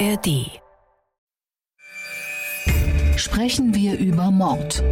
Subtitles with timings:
[0.00, 0.50] ARD.
[3.16, 4.82] Sprechen wir über Mord.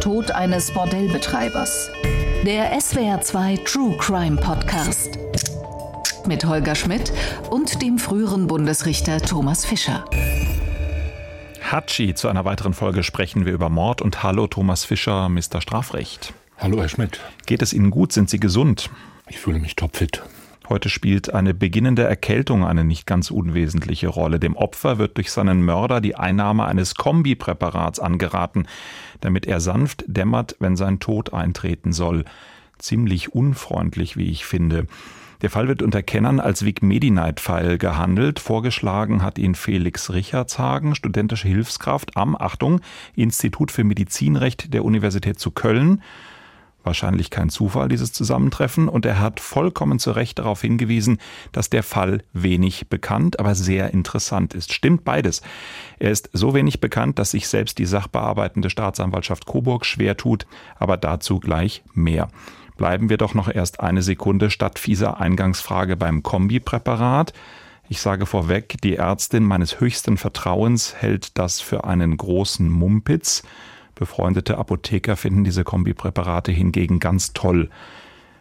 [0.00, 1.90] Tod eines Bordellbetreibers.
[2.44, 5.18] Der SWR2 True Crime Podcast.
[6.26, 7.12] Mit Holger Schmidt
[7.50, 10.04] und dem früheren Bundesrichter Thomas Fischer.
[11.60, 15.60] Hatschi, zu einer weiteren Folge sprechen wir über Mord und Hallo Thomas Fischer, Mr.
[15.60, 16.34] Strafrecht.
[16.58, 17.20] Hallo Herr Schmidt.
[17.46, 18.12] Geht es Ihnen gut?
[18.12, 18.90] Sind Sie gesund?
[19.28, 20.22] Ich fühle mich topfit.
[20.70, 24.38] Heute spielt eine beginnende Erkältung eine nicht ganz unwesentliche Rolle.
[24.38, 28.68] Dem Opfer wird durch seinen Mörder die Einnahme eines Kombipräparats angeraten,
[29.20, 32.24] damit er sanft dämmert, wenn sein Tod eintreten soll.
[32.78, 34.86] Ziemlich unfreundlich, wie ich finde.
[35.42, 38.38] Der Fall wird unter Kennern als Vic Medi-Night-Fall gehandelt.
[38.38, 42.80] Vorgeschlagen hat ihn Felix Richardshagen, studentische Hilfskraft am, Achtung,
[43.16, 46.00] Institut für Medizinrecht der Universität zu Köln.
[46.82, 51.18] Wahrscheinlich kein Zufall, dieses Zusammentreffen, und er hat vollkommen zu Recht darauf hingewiesen,
[51.52, 54.72] dass der Fall wenig bekannt, aber sehr interessant ist.
[54.72, 55.42] Stimmt beides.
[55.98, 60.46] Er ist so wenig bekannt, dass sich selbst die sachbearbeitende Staatsanwaltschaft Coburg schwer tut,
[60.78, 62.28] aber dazu gleich mehr.
[62.78, 67.34] Bleiben wir doch noch erst eine Sekunde statt fieser Eingangsfrage beim Kombipräparat.
[67.90, 73.42] Ich sage vorweg, die Ärztin meines höchsten Vertrauens hält das für einen großen Mumpitz.
[74.00, 77.68] Befreundete Apotheker finden diese Kombipräparate hingegen ganz toll.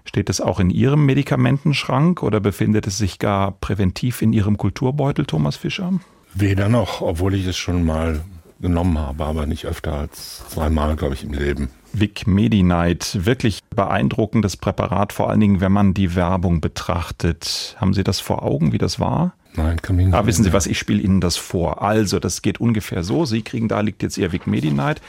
[0.05, 5.25] Steht es auch in Ihrem Medikamentenschrank oder befindet es sich gar präventiv in Ihrem Kulturbeutel,
[5.25, 5.99] Thomas Fischer?
[6.33, 8.21] Weder noch, obwohl ich es schon mal
[8.61, 11.69] genommen habe, aber nicht öfter als zweimal, glaube ich, im Leben.
[11.91, 17.75] Vic Medi-Night, wirklich beeindruckendes Präparat, vor allen Dingen, wenn man die Werbung betrachtet.
[17.81, 19.33] Haben Sie das vor Augen, wie das war?
[19.55, 20.15] Nein, kann mich nicht.
[20.15, 21.81] Ah, wissen Sie was, ich spiele Ihnen das vor.
[21.81, 23.25] Also, das geht ungefähr so.
[23.25, 25.01] Sie kriegen, da liegt jetzt Ihr Vic Medi-Night.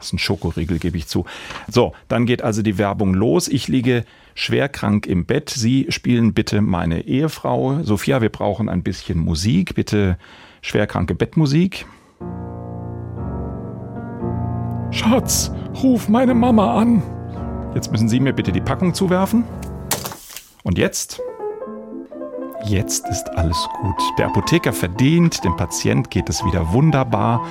[0.00, 1.26] Das ist ein Schokoriegel, gebe ich zu.
[1.68, 3.48] So, dann geht also die Werbung los.
[3.48, 5.50] Ich liege schwer krank im Bett.
[5.50, 7.82] Sie spielen bitte meine Ehefrau.
[7.82, 9.74] Sophia, wir brauchen ein bisschen Musik.
[9.74, 10.16] Bitte
[10.62, 11.84] schwerkranke Bettmusik.
[14.90, 15.52] Schatz,
[15.82, 17.02] ruf meine Mama an.
[17.74, 19.44] Jetzt müssen Sie mir bitte die Packung zuwerfen.
[20.62, 21.20] Und jetzt?
[22.64, 23.96] Jetzt ist alles gut.
[24.16, 27.46] Der Apotheker verdient, dem Patient geht es wieder wunderbar.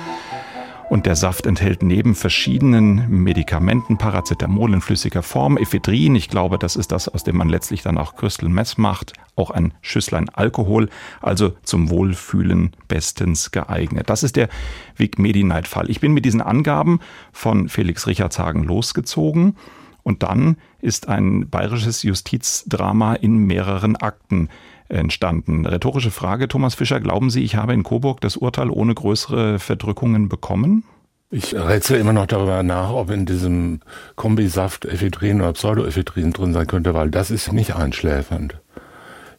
[0.90, 6.74] Und der Saft enthält neben verschiedenen Medikamenten Paracetamol in flüssiger Form, Ephedrin, ich glaube, das
[6.74, 10.88] ist das, aus dem man letztlich dann auch Crystal Mess macht, auch ein Schüsslein Alkohol,
[11.22, 14.10] also zum Wohlfühlen bestens geeignet.
[14.10, 14.48] Das ist der
[14.96, 15.88] Vic Medi-Night-Fall.
[15.88, 16.98] Ich bin mit diesen Angaben
[17.30, 19.54] von Felix Richardshagen losgezogen
[20.02, 24.48] und dann ist ein bayerisches Justizdrama in mehreren Akten
[24.90, 25.66] entstanden.
[25.66, 30.28] Rhetorische Frage, Thomas Fischer, glauben Sie, ich habe in Coburg das Urteil ohne größere Verdrückungen
[30.28, 30.84] bekommen?
[31.32, 33.80] Ich rätsel immer noch darüber nach, ob in diesem
[34.16, 38.58] Kombisaft Ephedrin oder Pseudoephedrin drin sein könnte, weil das ist nicht einschläfernd.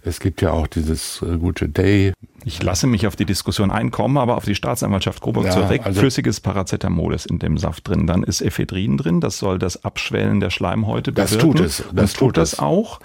[0.02, 2.14] Es gibt ja auch dieses äh, gute Day.
[2.44, 5.82] Ich lasse mich auf die Diskussion einkommen, aber auf die Staatsanwaltschaft Coburg ja, zurück.
[5.84, 8.08] Also Flüssiges Paracetamol ist in dem Saft drin.
[8.08, 9.22] Dann ist Ephedrin drin.
[9.22, 11.38] Das soll das Abschwellen der Schleimhäute bewirken.
[11.38, 11.84] Das tut es.
[11.94, 13.00] Das tut es auch.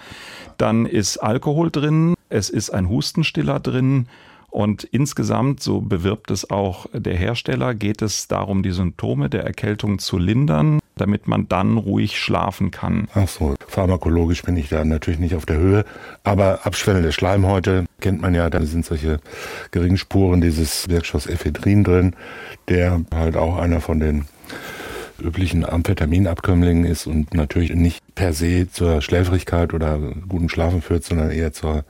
[0.56, 4.08] Dann ist Alkohol drin, es ist ein Hustenstiller drin
[4.56, 9.98] und insgesamt, so bewirbt es auch der Hersteller, geht es darum, die Symptome der Erkältung
[9.98, 13.06] zu lindern, damit man dann ruhig schlafen kann.
[13.12, 15.84] Ach so, pharmakologisch bin ich da natürlich nicht auf der Höhe,
[16.24, 19.20] aber Abschwellen der Schleimhäute kennt man ja, da sind solche
[19.72, 22.16] geringen Spuren dieses Wirkstoffs Ephedrin drin,
[22.68, 24.24] der halt auch einer von den
[25.20, 31.30] üblichen Amphetaminabkömmlingen ist und natürlich nicht per se zur Schläfrigkeit oder guten Schlafen führt, sondern
[31.30, 31.84] eher zur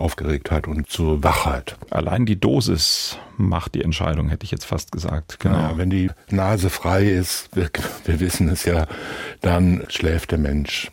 [0.00, 1.76] Aufgeregtheit und zur Wachheit.
[1.90, 5.40] Allein die Dosis macht die Entscheidung, hätte ich jetzt fast gesagt.
[5.40, 5.56] Genau.
[5.56, 7.70] Ja, wenn die Nase frei ist, wir,
[8.04, 8.86] wir wissen es ja,
[9.40, 10.90] dann schläft der Mensch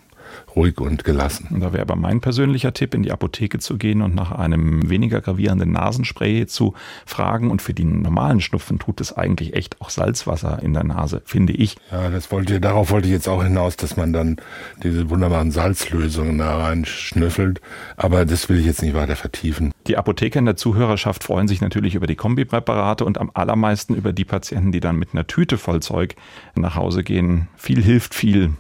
[0.57, 1.47] ruhig und gelassen.
[1.51, 4.89] Und da wäre aber mein persönlicher Tipp, in die Apotheke zu gehen und nach einem
[4.89, 6.73] weniger gravierenden Nasenspray zu
[7.05, 7.51] fragen.
[7.51, 11.53] Und für die normalen Schnupfen tut es eigentlich echt auch Salzwasser in der Nase, finde
[11.53, 11.77] ich.
[11.91, 14.37] Ja, das wollte, darauf wollte ich jetzt auch hinaus, dass man dann
[14.83, 17.61] diese wunderbaren Salzlösungen da rein schnüffelt.
[17.95, 19.71] Aber das will ich jetzt nicht weiter vertiefen.
[19.85, 24.11] Die Apotheker in der Zuhörerschaft freuen sich natürlich über die Kombipräparate und am allermeisten über
[24.11, 26.15] die Patienten, die dann mit einer Tüte voll Zeug
[26.55, 27.47] nach Hause gehen.
[27.55, 28.53] Viel hilft viel.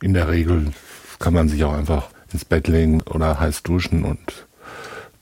[0.00, 0.72] In der Regel
[1.24, 4.46] kann man sich auch einfach ins Bett legen oder heiß duschen und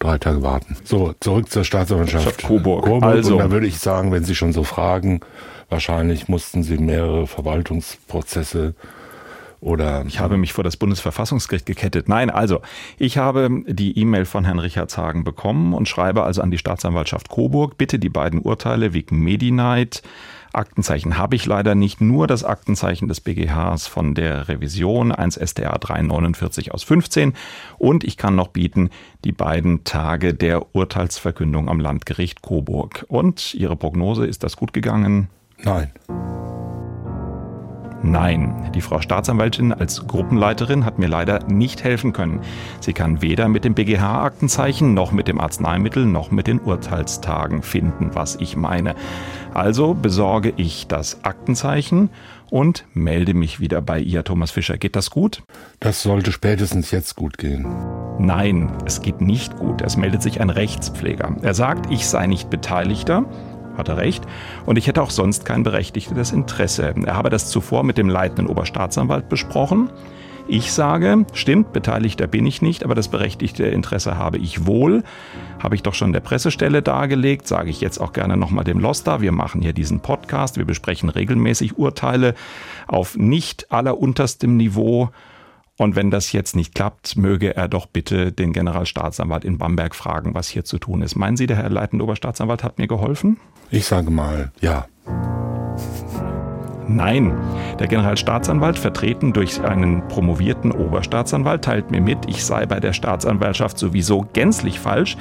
[0.01, 0.77] drei Tage warten.
[0.83, 2.87] So, zurück zur Staatsanwaltschaft Coburg.
[2.87, 3.05] Coburg.
[3.05, 3.35] Also.
[3.35, 5.21] Und da würde ich sagen, wenn Sie schon so fragen,
[5.69, 8.75] wahrscheinlich mussten Sie mehrere Verwaltungsprozesse
[9.61, 12.09] oder ich habe mich vor das Bundesverfassungsgericht gekettet.
[12.09, 12.63] Nein, also
[12.99, 17.79] ich habe die E-Mail von Herrn Richardshagen bekommen und schreibe also an die Staatsanwaltschaft Coburg,
[17.79, 20.03] bitte die beiden Urteile wegen Medi-Night
[20.55, 25.79] Aktenzeichen habe ich leider nicht nur das Aktenzeichen des BGHs von der Revision 1 SDA
[25.79, 27.35] 349 aus 15
[27.79, 28.91] und ich kann noch bieten
[29.25, 33.05] die beiden Tage der Urteilsverkündung am Landgericht Coburg.
[33.09, 35.29] Und Ihre Prognose, ist das gut gegangen?
[35.63, 35.91] Nein.
[38.05, 42.41] Nein, die Frau Staatsanwältin als Gruppenleiterin hat mir leider nicht helfen können.
[42.81, 48.11] Sie kann weder mit dem BGH-Aktenzeichen noch mit dem Arzneimittel noch mit den Urteilstagen finden,
[48.15, 48.97] was ich meine.
[49.55, 52.11] Also besorge ich das Aktenzeichen
[52.51, 54.79] und melde mich wieder bei ihr, Thomas Fischer.
[54.79, 55.43] Geht das gut?
[55.81, 57.67] Das sollte spätestens jetzt gut gehen.
[58.19, 59.81] Nein, es geht nicht gut.
[59.81, 61.37] Es meldet sich ein Rechtspfleger.
[61.41, 63.25] Er sagt, ich sei nicht Beteiligter
[63.77, 64.25] hat er recht.
[64.67, 66.95] Und ich hätte auch sonst kein berechtigtes Interesse.
[67.05, 69.91] Er habe das zuvor mit dem leitenden Oberstaatsanwalt besprochen.
[70.49, 75.05] Ich sage, stimmt, Beteiligter bin ich nicht, aber das berechtigte Interesse habe ich wohl.
[75.61, 79.21] Habe ich doch schon der Pressestelle dargelegt, sage ich jetzt auch gerne nochmal dem Loster.
[79.21, 82.35] Wir machen hier diesen Podcast, wir besprechen regelmäßig Urteile
[82.89, 85.11] auf nicht allerunterstem Niveau.
[85.83, 90.33] Und wenn das jetzt nicht klappt, möge er doch bitte den Generalstaatsanwalt in Bamberg fragen,
[90.33, 91.17] was hier zu tun ist.
[91.17, 93.39] Meinen Sie, der Herr leitende Oberstaatsanwalt hat mir geholfen?
[93.73, 94.87] Ich sage mal ja.
[96.87, 97.37] Nein,
[97.81, 103.77] der Generalstaatsanwalt, vertreten durch einen promovierten Oberstaatsanwalt, teilt mir mit, ich sei bei der Staatsanwaltschaft
[103.77, 105.17] sowieso gänzlich falsch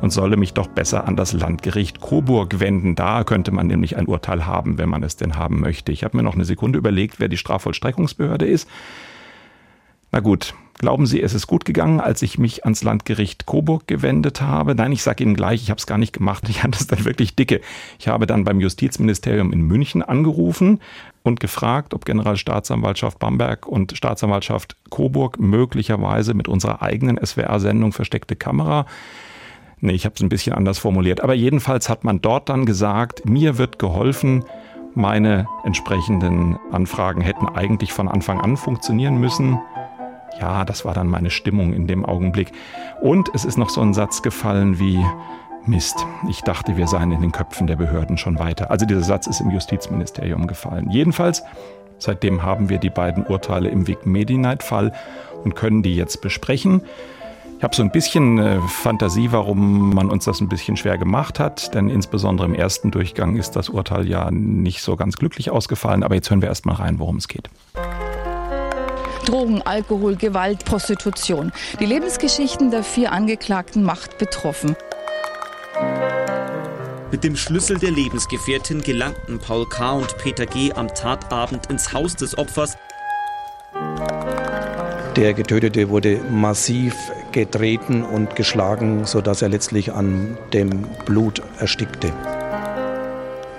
[0.00, 2.94] und solle mich doch besser an das Landgericht Coburg wenden.
[2.94, 5.92] Da könnte man nämlich ein Urteil haben, wenn man es denn haben möchte.
[5.92, 8.66] Ich habe mir noch eine Sekunde überlegt, wer die Strafvollstreckungsbehörde ist.
[10.12, 14.40] Na gut, Glauben Sie, es ist gut gegangen, als ich mich ans Landgericht Coburg gewendet
[14.40, 14.74] habe?
[14.74, 16.48] Nein, ich sage Ihnen gleich, ich habe es gar nicht gemacht.
[16.48, 17.60] Ich hatte es dann wirklich dicke.
[17.98, 20.80] Ich habe dann beim Justizministerium in München angerufen
[21.22, 28.86] und gefragt, ob Generalstaatsanwaltschaft Bamberg und Staatsanwaltschaft Coburg möglicherweise mit unserer eigenen SWR-Sendung Versteckte Kamera
[29.82, 31.22] Nee, ich habe es ein bisschen anders formuliert.
[31.22, 34.44] Aber jedenfalls hat man dort dann gesagt, mir wird geholfen,
[34.94, 39.58] meine entsprechenden Anfragen hätten eigentlich von Anfang an funktionieren müssen.
[40.38, 42.52] Ja, das war dann meine Stimmung in dem Augenblick.
[43.00, 45.04] Und es ist noch so ein Satz gefallen wie,
[45.66, 48.70] Mist, ich dachte, wir seien in den Köpfen der Behörden schon weiter.
[48.70, 50.90] Also dieser Satz ist im Justizministerium gefallen.
[50.90, 51.42] Jedenfalls,
[51.98, 54.92] seitdem haben wir die beiden Urteile im Vic Medi-Night-Fall
[55.44, 56.82] und können die jetzt besprechen.
[57.58, 61.38] Ich habe so ein bisschen äh, Fantasie, warum man uns das ein bisschen schwer gemacht
[61.38, 66.02] hat, denn insbesondere im ersten Durchgang ist das Urteil ja nicht so ganz glücklich ausgefallen.
[66.02, 67.50] Aber jetzt hören wir erst mal rein, worum es geht.
[69.24, 71.52] Drogen, Alkohol, Gewalt, Prostitution.
[71.78, 74.76] Die Lebensgeschichten der vier Angeklagten macht betroffen.
[77.10, 79.92] Mit dem Schlüssel der Lebensgefährtin gelangten Paul K.
[79.92, 80.72] und Peter G.
[80.72, 82.76] am Tatabend ins Haus des Opfers.
[85.16, 86.94] Der Getötete wurde massiv
[87.32, 92.12] getreten und geschlagen, sodass er letztlich an dem Blut erstickte.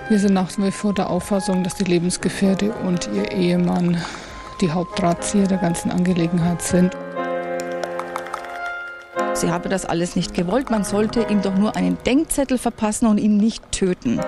[0.08, 4.02] Wir sind nach wie vor der Auffassung, dass die Lebensgefährte und ihr Ehemann
[4.62, 6.96] die Hauptdrahtzieher der ganzen Angelegenheit sind.
[9.34, 10.70] Sie habe das alles nicht gewollt.
[10.70, 14.20] Man sollte ihm doch nur einen Denkzettel verpassen und ihn nicht töten.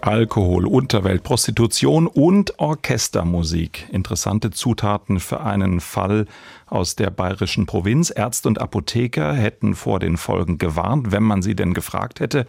[0.00, 3.88] Alkohol, Unterwelt, Prostitution und Orchestermusik.
[3.92, 6.24] Interessante Zutaten für einen Fall
[6.66, 8.10] aus der bayerischen Provinz.
[8.14, 12.46] Ärzte und Apotheker hätten vor den Folgen gewarnt, wenn man sie denn gefragt hätte.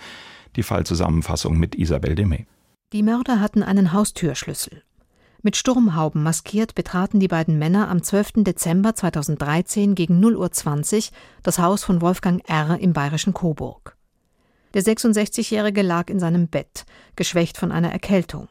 [0.55, 2.45] Die Fallzusammenfassung mit Isabel Demey.
[2.91, 4.81] Die Mörder hatten einen Haustürschlüssel.
[5.43, 8.43] Mit Sturmhauben maskiert betraten die beiden Männer am 12.
[8.43, 12.79] Dezember 2013 gegen 0.20 Uhr das Haus von Wolfgang R.
[12.79, 13.95] im bayerischen Coburg.
[14.73, 16.85] Der 66-Jährige lag in seinem Bett,
[17.15, 18.49] geschwächt von einer Erkältung.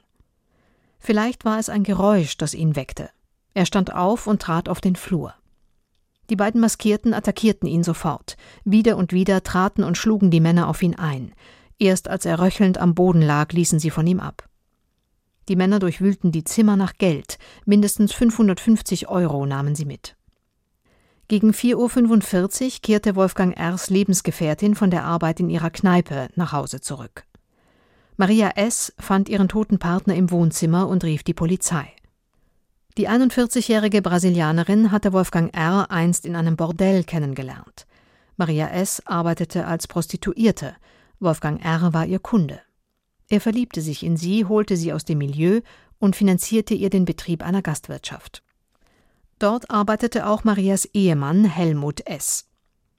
[1.01, 3.11] Vielleicht war es ein Geräusch, das ihn weckte.
[3.55, 5.35] Er stand auf und trat auf den Flur.
[6.31, 8.37] Die beiden Maskierten attackierten ihn sofort.
[8.65, 11.33] Wieder und wieder traten und schlugen die Männer auf ihn ein.
[11.79, 14.49] Erst als er röchelnd am Boden lag, ließen sie von ihm ab.
[15.49, 20.17] Die Männer durchwühlten die Zimmer nach Geld, mindestens 550 Euro nahmen sie mit.
[21.29, 26.81] Gegen 4.45 Uhr kehrte Wolfgang R.'s Lebensgefährtin von der Arbeit in ihrer Kneipe nach Hause
[26.81, 27.25] zurück.
[28.17, 28.93] Maria S.
[28.99, 31.93] fand ihren toten Partner im Wohnzimmer und rief die Polizei.
[32.97, 35.91] Die 41-jährige Brasilianerin hatte Wolfgang R.
[35.91, 37.87] einst in einem Bordell kennengelernt.
[38.37, 39.03] Maria S.
[39.07, 40.75] arbeitete als Prostituierte,
[41.21, 41.93] Wolfgang R.
[41.93, 42.61] war ihr Kunde.
[43.29, 45.61] Er verliebte sich in sie, holte sie aus dem Milieu
[45.99, 48.43] und finanzierte ihr den Betrieb einer Gastwirtschaft.
[49.39, 52.49] Dort arbeitete auch Marias Ehemann Helmut S.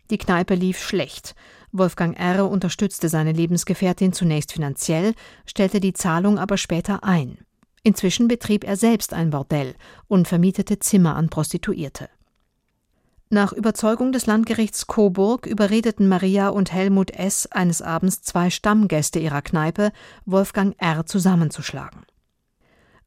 [0.10, 1.36] Die Kneipe lief schlecht.
[1.72, 2.50] Wolfgang R.
[2.50, 5.14] unterstützte seine Lebensgefährtin zunächst finanziell,
[5.46, 7.40] stellte die Zahlung aber später ein.
[7.84, 9.76] Inzwischen betrieb er selbst ein Bordell
[10.08, 12.10] und vermietete Zimmer an Prostituierte.
[13.32, 17.46] Nach Überzeugung des Landgerichts Coburg überredeten Maria und Helmut S.
[17.46, 19.92] eines Abends zwei Stammgäste ihrer Kneipe,
[20.26, 21.06] Wolfgang R.
[21.06, 22.08] zusammenzuschlagen.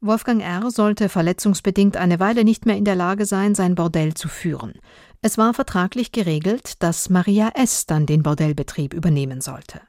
[0.00, 0.71] Wolfgang R.
[0.71, 4.75] sollte verletzungsbedingt eine Weile nicht mehr in der Lage sein, sein Bordell zu führen.
[5.23, 7.87] Es war vertraglich geregelt, dass Maria S.
[7.87, 9.81] dann den Bordellbetrieb übernehmen sollte.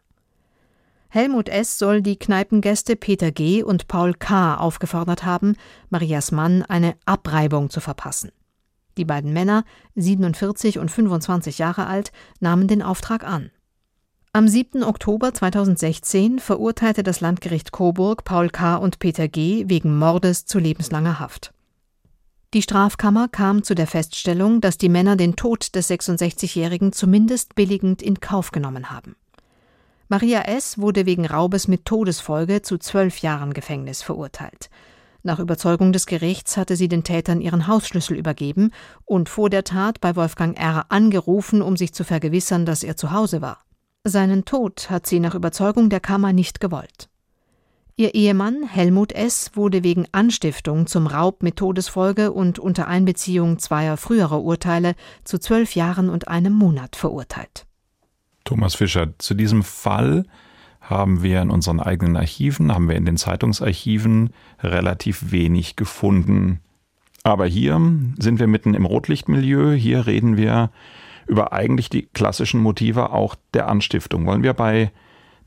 [1.10, 1.78] Helmut S.
[1.78, 3.62] soll die Kneipengäste Peter G.
[3.62, 4.56] und Paul K.
[4.56, 5.56] aufgefordert haben,
[5.92, 8.32] Marias Mann eine Abreibung zu verpassen.
[8.98, 9.64] Die beiden Männer,
[9.96, 13.52] 47 und 25 Jahre alt, nahmen den Auftrag an.
[14.34, 14.84] Am 7.
[14.84, 18.78] Oktober 2016 verurteilte das Landgericht Coburg Paul K.
[18.78, 19.66] und Peter G.
[19.68, 21.54] wegen Mordes zu lebenslanger Haft.
[22.54, 28.02] Die Strafkammer kam zu der Feststellung, dass die Männer den Tod des 66-Jährigen zumindest billigend
[28.02, 29.16] in Kauf genommen haben.
[30.08, 30.78] Maria S.
[30.78, 34.70] wurde wegen Raubes mit Todesfolge zu zwölf Jahren Gefängnis verurteilt.
[35.26, 38.72] Nach Überzeugung des Gerichts hatte sie den Tätern ihren Hausschlüssel übergeben
[39.06, 40.86] und vor der Tat bei Wolfgang R.
[40.90, 43.64] angerufen, um sich zu vergewissern, dass er zu Hause war.
[44.04, 47.08] Seinen Tod hat sie nach Überzeugung der Kammer nicht gewollt.
[47.96, 49.52] Ihr Ehemann Helmut S.
[49.54, 55.76] wurde wegen Anstiftung zum Raub mit Todesfolge und unter Einbeziehung zweier früherer Urteile zu zwölf
[55.76, 57.66] Jahren und einem Monat verurteilt.
[58.44, 60.26] Thomas Fischer, zu diesem Fall
[60.84, 66.60] haben wir in unseren eigenen Archiven, haben wir in den Zeitungsarchiven relativ wenig gefunden.
[67.24, 67.80] Aber hier
[68.20, 70.72] sind wir mitten im Rotlichtmilieu, hier reden wir
[71.26, 74.26] über eigentlich die klassischen Motive auch der Anstiftung.
[74.26, 74.92] Wollen wir bei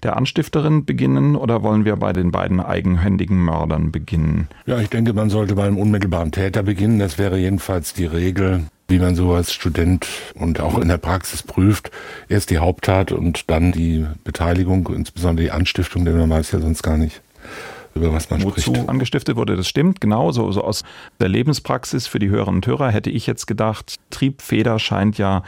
[0.03, 4.49] der Anstifterin beginnen oder wollen wir bei den beiden eigenhändigen Mördern beginnen?
[4.65, 6.99] Ja, ich denke, man sollte beim unmittelbaren Täter beginnen.
[6.99, 11.43] Das wäre jedenfalls die Regel wie man so als Student und auch in der Praxis
[11.43, 11.91] prüft.
[12.29, 16.83] Erst die Haupttat und dann die Beteiligung, insbesondere die Anstiftung, denn man weiß ja sonst
[16.83, 17.21] gar nicht,
[17.95, 18.89] über was man Wozu spricht.
[18.89, 20.31] angestiftet wurde, das stimmt, genau.
[20.31, 20.85] So, so aus
[21.19, 25.43] der Lebenspraxis für die Hörerinnen und Hörer hätte ich jetzt gedacht, Triebfeder scheint ja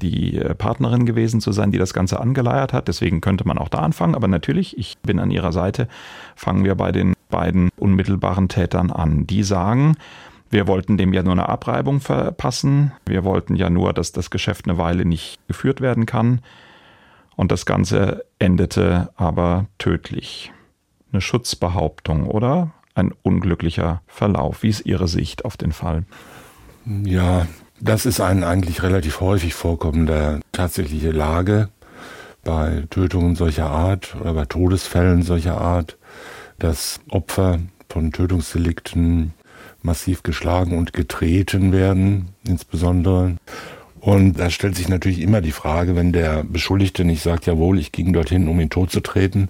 [0.00, 2.88] die äh, Partnerin gewesen zu sein, die das Ganze angeleiert hat.
[2.88, 4.14] Deswegen könnte man auch da anfangen.
[4.14, 5.88] Aber natürlich, ich bin an ihrer Seite,
[6.36, 9.26] fangen wir bei den beiden unmittelbaren Tätern an.
[9.26, 9.96] Die sagen,
[10.50, 12.92] wir wollten dem ja nur eine Abreibung verpassen.
[13.06, 16.40] Wir wollten ja nur, dass das Geschäft eine Weile nicht geführt werden kann.
[17.36, 20.52] Und das Ganze endete aber tödlich.
[21.12, 22.72] Eine Schutzbehauptung, oder?
[22.94, 24.62] Ein unglücklicher Verlauf.
[24.62, 26.04] Wie ist Ihre Sicht auf den Fall?
[26.84, 27.46] Ja,
[27.80, 31.68] das ist ein eigentlich relativ häufig vorkommender tatsächliche Lage
[32.42, 35.98] bei Tötungen solcher Art oder bei Todesfällen solcher Art,
[36.58, 39.34] dass Opfer von Tötungsdelikten
[39.88, 43.36] massiv geschlagen und getreten werden, insbesondere.
[44.00, 47.90] Und da stellt sich natürlich immer die Frage, wenn der Beschuldigte nicht sagt, jawohl, ich
[47.90, 49.48] ging dorthin, um ihn tot zu treten,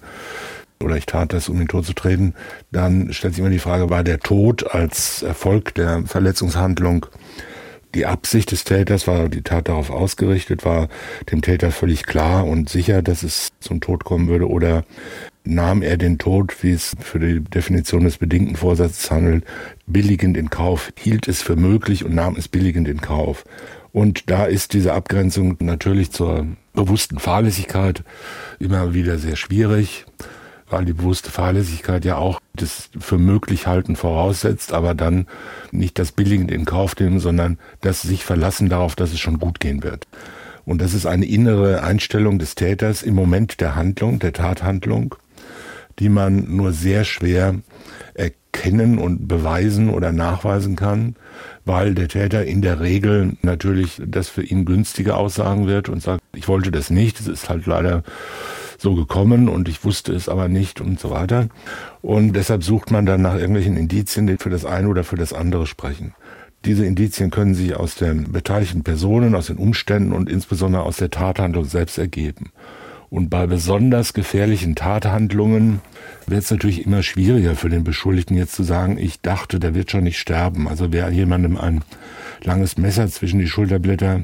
[0.81, 2.33] oder ich tat das, um ihn tot zu treten,
[2.71, 7.05] dann stellt sich immer die Frage, war der Tod als Erfolg der Verletzungshandlung
[7.95, 10.87] die Absicht des Täters, war die Tat darauf ausgerichtet, war
[11.31, 14.83] dem Täter völlig klar und sicher, dass es zum Tod kommen würde, oder
[15.49, 19.43] nahm er den Tod, wie es für die Definition des bedingten Vorsatzes handelt,
[19.87, 23.43] billigend in Kauf, hielt es für möglich und nahm es billigend in Kauf.
[23.91, 28.03] Und da ist diese Abgrenzung natürlich zur bewussten Fahrlässigkeit
[28.59, 30.05] immer wieder sehr schwierig,
[30.69, 35.25] weil die bewusste Fahrlässigkeit ja auch das für möglich halten voraussetzt, aber dann
[35.71, 39.59] nicht das billigend in Kauf nehmen, sondern das sich verlassen darauf, dass es schon gut
[39.59, 40.07] gehen wird.
[40.65, 45.15] Und das ist eine innere Einstellung des Täters im Moment der Handlung, der Tathandlung
[45.99, 47.55] die man nur sehr schwer
[48.13, 51.15] erkennen und beweisen oder nachweisen kann,
[51.65, 56.21] weil der Täter in der Regel natürlich das für ihn günstige aussagen wird und sagt,
[56.33, 58.03] ich wollte das nicht, es ist halt leider
[58.77, 61.49] so gekommen und ich wusste es aber nicht und so weiter.
[62.01, 65.33] Und deshalb sucht man dann nach irgendwelchen Indizien, die für das eine oder für das
[65.33, 66.13] andere sprechen.
[66.65, 71.09] Diese Indizien können sich aus den beteiligten Personen, aus den Umständen und insbesondere aus der
[71.09, 72.51] Tathandlung selbst ergeben.
[73.09, 75.81] Und bei besonders gefährlichen Tathandlungen
[76.27, 79.89] wird es natürlich immer schwieriger für den Beschuldigten jetzt zu sagen, ich dachte, der wird
[79.89, 80.67] schon nicht sterben.
[80.67, 81.81] Also wer jemandem ein
[82.43, 84.21] langes Messer zwischen die Schulterblätter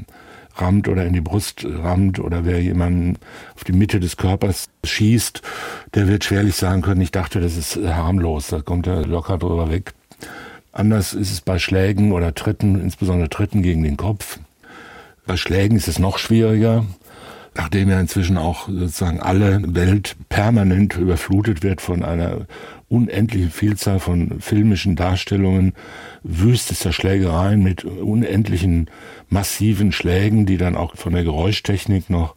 [0.55, 3.17] rammt oder in die Brust rammt oder wer jemanden
[3.55, 5.41] auf die Mitte des Körpers schießt,
[5.95, 9.69] der wird schwerlich sagen können, ich dachte, das ist harmlos, da kommt er locker drüber
[9.69, 9.93] weg.
[10.71, 14.39] Anders ist es bei Schlägen oder Tritten, insbesondere Tritten gegen den Kopf.
[15.25, 16.85] Bei Schlägen ist es noch schwieriger
[17.55, 22.47] nachdem ja inzwischen auch sozusagen alle Welt permanent überflutet wird von einer
[22.89, 25.73] unendlichen Vielzahl von filmischen Darstellungen
[26.23, 28.89] wüstester Schlägereien mit unendlichen
[29.29, 32.35] massiven Schlägen, die dann auch von der Geräuschtechnik noch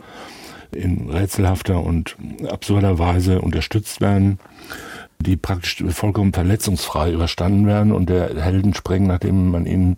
[0.73, 2.17] in rätselhafter und
[2.49, 4.39] absurder Weise unterstützt werden,
[5.21, 9.97] die praktisch vollkommen verletzungsfrei überstanden werden und der Heldenspreng, nachdem man ihn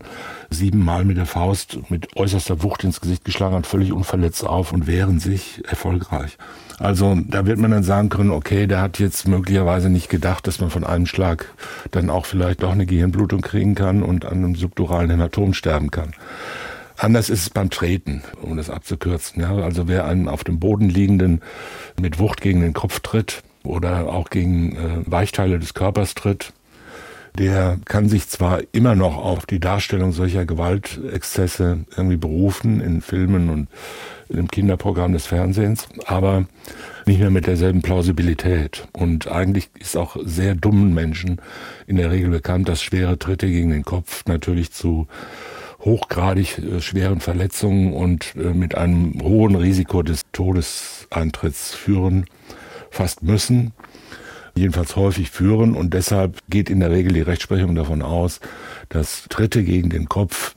[0.49, 4.87] siebenmal mit der Faust mit äußerster Wucht ins Gesicht geschlagen hat, völlig unverletzt auf und
[4.87, 6.39] wehren sich erfolgreich.
[6.79, 10.61] Also da wird man dann sagen können, okay, der hat jetzt möglicherweise nicht gedacht, dass
[10.61, 11.53] man von einem Schlag
[11.91, 16.15] dann auch vielleicht doch eine Gehirnblutung kriegen kann und an einem subduralen Hämatom sterben kann.
[16.97, 19.43] Anders ist es beim Treten, um das abzukürzen.
[19.43, 21.43] Ja, also wer einen auf dem Boden liegenden
[22.01, 26.53] mit Wucht gegen den Kopf tritt oder auch gegen äh, Weichteile des Körpers tritt,
[27.39, 33.51] der kann sich zwar immer noch auf die Darstellung solcher Gewaltexzesse irgendwie berufen in Filmen
[33.51, 33.69] und
[34.29, 36.47] im Kinderprogramm des Fernsehens, aber
[37.07, 38.89] nicht mehr mit derselben Plausibilität.
[38.93, 41.41] Und eigentlich ist auch sehr dummen Menschen
[41.87, 45.07] in der Regel bekannt, dass schwere Tritte gegen den Kopf natürlich zu
[45.81, 52.27] hochgradig äh, schweren Verletzungen und äh, mit einem hohen Risiko des Todeseintritts führen,
[52.91, 53.73] fast müssen
[54.55, 58.41] jedenfalls häufig führen und deshalb geht in der Regel die Rechtsprechung davon aus,
[58.89, 60.55] dass Tritte gegen den Kopf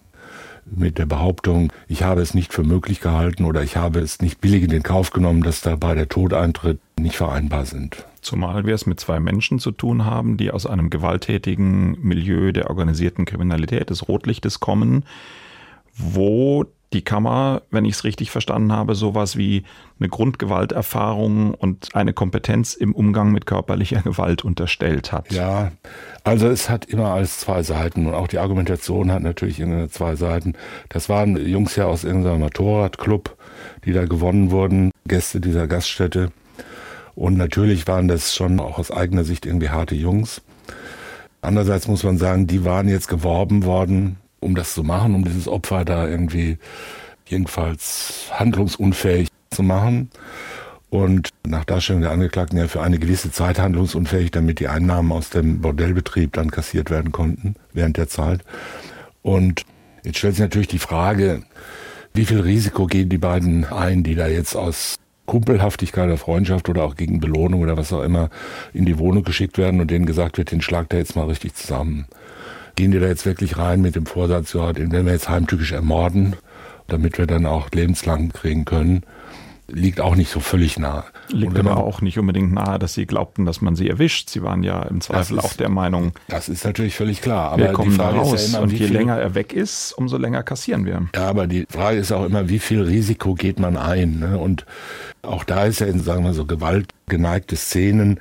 [0.65, 4.39] mit der Behauptung, ich habe es nicht für möglich gehalten oder ich habe es nicht
[4.39, 8.05] billig in den Kauf genommen, dass dabei der Tod eintritt, nicht vereinbar sind.
[8.21, 12.69] Zumal wir es mit zwei Menschen zu tun haben, die aus einem gewalttätigen Milieu der
[12.69, 15.03] organisierten Kriminalität des Rotlichtes kommen,
[15.95, 19.63] wo die Kammer, wenn ich es richtig verstanden habe, sowas wie
[19.99, 25.31] eine Grundgewalterfahrung und eine Kompetenz im Umgang mit körperlicher Gewalt unterstellt hat.
[25.31, 25.71] Ja,
[26.23, 30.15] also es hat immer alles zwei Seiten und auch die Argumentation hat natürlich immer zwei
[30.15, 30.53] Seiten.
[30.89, 33.35] Das waren Jungs ja aus irgendeinem Motorradclub,
[33.85, 36.31] die da gewonnen wurden, Gäste dieser Gaststätte.
[37.15, 40.41] Und natürlich waren das schon auch aus eigener Sicht irgendwie harte Jungs.
[41.41, 45.47] Andererseits muss man sagen, die waren jetzt geworben worden um das zu machen, um dieses
[45.47, 46.57] Opfer da irgendwie
[47.25, 50.09] jedenfalls handlungsunfähig zu machen.
[50.89, 55.31] Und nach Darstellung der Angeklagten ja für eine gewisse Zeit handlungsunfähig, damit die Einnahmen aus
[55.31, 58.41] dem Bordellbetrieb dann kassiert werden konnten während der Zeit.
[59.23, 59.63] Und
[60.03, 61.41] jetzt stellt sich natürlich die Frage,
[62.13, 66.83] wie viel Risiko gehen die beiden ein, die da jetzt aus Kumpelhaftigkeit oder Freundschaft oder
[66.83, 68.29] auch gegen Belohnung oder was auch immer
[68.71, 71.55] in die Wohnung geschickt werden und denen gesagt wird, den schlag da jetzt mal richtig
[71.55, 72.05] zusammen
[72.75, 75.71] gehen die da jetzt wirklich rein mit dem Vorsatz, ja, den werden wir jetzt heimtückisch
[75.71, 76.35] ermorden,
[76.87, 79.03] damit wir dann auch lebenslang kriegen können,
[79.67, 81.05] liegt auch nicht so völlig nah.
[81.29, 84.29] Liegt aber auch nicht unbedingt nahe, dass sie glaubten, dass man sie erwischt.
[84.29, 86.11] Sie waren ja im Zweifel ist, auch der Meinung.
[86.27, 87.51] Das ist natürlich völlig klar.
[87.51, 90.17] Aber wir kommen da raus ja immer, und je viel, länger er weg ist, umso
[90.17, 91.07] länger kassieren wir.
[91.15, 94.19] Ja, aber die Frage ist auch immer, wie viel Risiko geht man ein?
[94.19, 94.37] Ne?
[94.37, 94.65] Und
[95.21, 98.19] auch da ist ja in, sagen wir so, gewaltgeneigte Szenen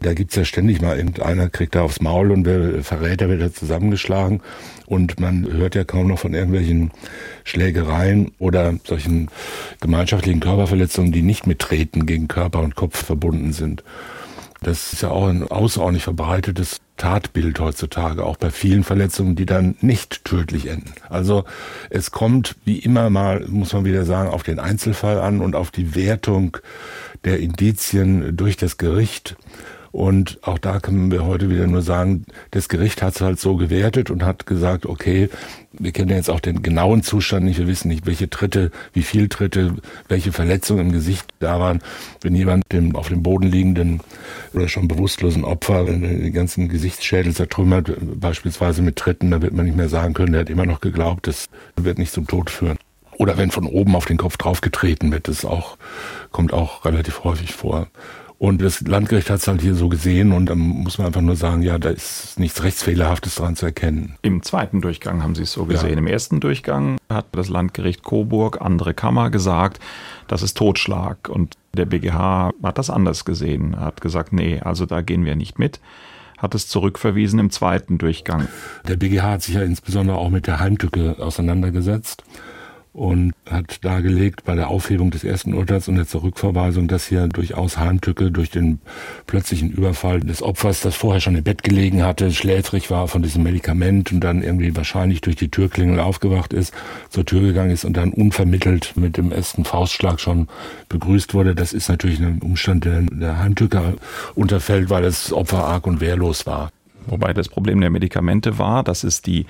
[0.00, 3.52] da gibt's ja ständig mal irgendeiner kriegt da aufs Maul und wer Verräter wird da
[3.52, 4.42] zusammengeschlagen.
[4.86, 6.90] Und man hört ja kaum noch von irgendwelchen
[7.44, 9.28] Schlägereien oder solchen
[9.80, 13.84] gemeinschaftlichen Körperverletzungen, die nicht mit Treten gegen Körper und Kopf verbunden sind.
[14.62, 19.76] Das ist ja auch ein außerordentlich verbreitetes Tatbild heutzutage, auch bei vielen Verletzungen, die dann
[19.80, 20.92] nicht tödlich enden.
[21.08, 21.44] Also
[21.88, 25.70] es kommt wie immer mal, muss man wieder sagen, auf den Einzelfall an und auf
[25.70, 26.58] die Wertung
[27.24, 29.36] der Indizien durch das Gericht.
[29.92, 33.56] Und auch da können wir heute wieder nur sagen, das Gericht hat es halt so
[33.56, 35.28] gewertet und hat gesagt, okay,
[35.72, 39.28] wir kennen jetzt auch den genauen Zustand nicht, wir wissen nicht, welche Tritte, wie viel
[39.28, 39.76] Tritte,
[40.08, 41.80] welche Verletzungen im Gesicht da waren.
[42.20, 44.00] Wenn jemand dem auf dem Boden liegenden
[44.54, 49.76] oder schon bewusstlosen Opfer den ganzen Gesichtsschädel zertrümmert, beispielsweise mit Tritten, da wird man nicht
[49.76, 52.78] mehr sagen können, der hat immer noch geglaubt, das wird nicht zum Tod führen.
[53.20, 55.76] Oder wenn von oben auf den Kopf draufgetreten wird, das auch,
[56.30, 57.88] kommt auch relativ häufig vor.
[58.40, 61.36] Und das Landgericht hat es halt hier so gesehen und dann muss man einfach nur
[61.36, 64.16] sagen, ja, da ist nichts Rechtsfehlerhaftes dran zu erkennen.
[64.22, 65.90] Im zweiten Durchgang haben Sie es so gesehen.
[65.90, 65.98] Ja.
[65.98, 69.78] Im ersten Durchgang hat das Landgericht Coburg, andere Kammer, gesagt,
[70.26, 71.28] das ist Totschlag.
[71.28, 75.58] Und der BGH hat das anders gesehen, hat gesagt, nee, also da gehen wir nicht
[75.58, 75.78] mit
[76.38, 78.48] hat es zurückverwiesen im zweiten Durchgang.
[78.88, 82.24] Der BGH hat sich ja insbesondere auch mit der Heimtücke auseinandergesetzt
[82.92, 87.78] und hat dargelegt bei der Aufhebung des ersten Urteils und der Zurückverweisung, dass hier durchaus
[87.78, 88.80] Heimtücke durch den
[89.26, 93.44] plötzlichen Überfall des Opfers, das vorher schon im Bett gelegen hatte, schläfrig war von diesem
[93.44, 96.74] Medikament und dann irgendwie wahrscheinlich durch die Türklingel aufgewacht ist,
[97.10, 100.48] zur Tür gegangen ist und dann unvermittelt mit dem ersten Faustschlag schon
[100.88, 101.54] begrüßt wurde.
[101.54, 103.94] Das ist natürlich ein Umstand, der der Heimtücke
[104.34, 106.70] unterfällt, weil das Opfer arg und wehrlos war.
[107.06, 109.46] Wobei das Problem der Medikamente war, dass es die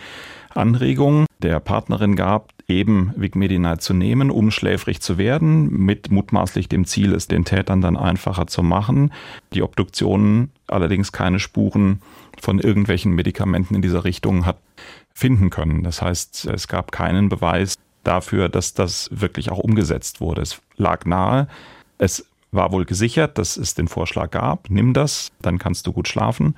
[0.55, 6.85] Anregung der Partnerin gab, eben Vigmedinal zu nehmen, um schläfrig zu werden, mit mutmaßlich dem
[6.85, 9.13] Ziel, es den Tätern dann einfacher zu machen.
[9.53, 12.01] Die Obduktion allerdings keine Spuren
[12.41, 14.59] von irgendwelchen Medikamenten in dieser Richtung hat
[15.13, 15.83] finden können.
[15.83, 20.43] Das heißt, es gab keinen Beweis dafür, dass das wirklich auch umgesetzt wurde.
[20.43, 21.49] Es lag nahe.
[21.99, 26.09] Es war wohl gesichert, dass es den Vorschlag gab, nimm das, dann kannst du gut
[26.09, 26.57] schlafen,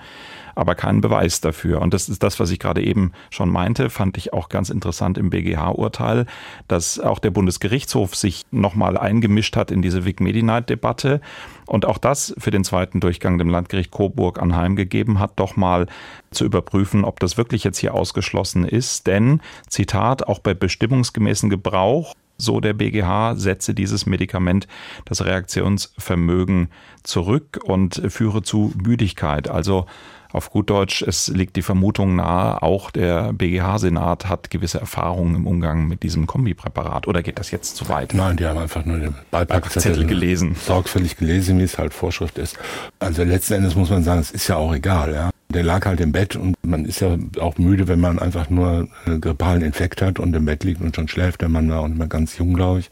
[0.54, 1.80] aber keinen Beweis dafür.
[1.80, 5.18] Und das ist das, was ich gerade eben schon meinte, fand ich auch ganz interessant
[5.18, 6.26] im BGH-Urteil,
[6.68, 11.20] dass auch der Bundesgerichtshof sich nochmal eingemischt hat in diese Vic Medi-Night-Debatte
[11.66, 15.86] und auch das für den zweiten Durchgang dem Landgericht Coburg anheimgegeben hat, doch mal
[16.30, 19.06] zu überprüfen, ob das wirklich jetzt hier ausgeschlossen ist.
[19.06, 24.66] Denn, Zitat, auch bei bestimmungsgemäßen Gebrauch so der BGH, setze dieses Medikament
[25.04, 26.68] das Reaktionsvermögen
[27.02, 29.48] zurück und führe zu Müdigkeit.
[29.48, 29.86] Also
[30.32, 35.46] auf gut Deutsch, es liegt die Vermutung nahe, auch der BGH-Senat hat gewisse Erfahrungen im
[35.46, 37.06] Umgang mit diesem Kombipräparat.
[37.06, 38.14] Oder geht das jetzt zu weit?
[38.14, 40.54] Nein, die haben einfach nur den Beipackzettel gelesen.
[40.54, 42.58] Sorgfältig gelesen, wie es halt Vorschrift ist.
[42.98, 45.12] Also letzten Endes muss man sagen, es ist ja auch egal.
[45.12, 45.30] Ja?
[45.52, 48.88] Der lag halt im Bett und man ist ja auch müde, wenn man einfach nur
[49.04, 51.42] einen grippalen Infekt hat und im Bett liegt und schon schläft.
[51.42, 52.90] Der Mann war auch nicht mehr ganz jung, glaube ich,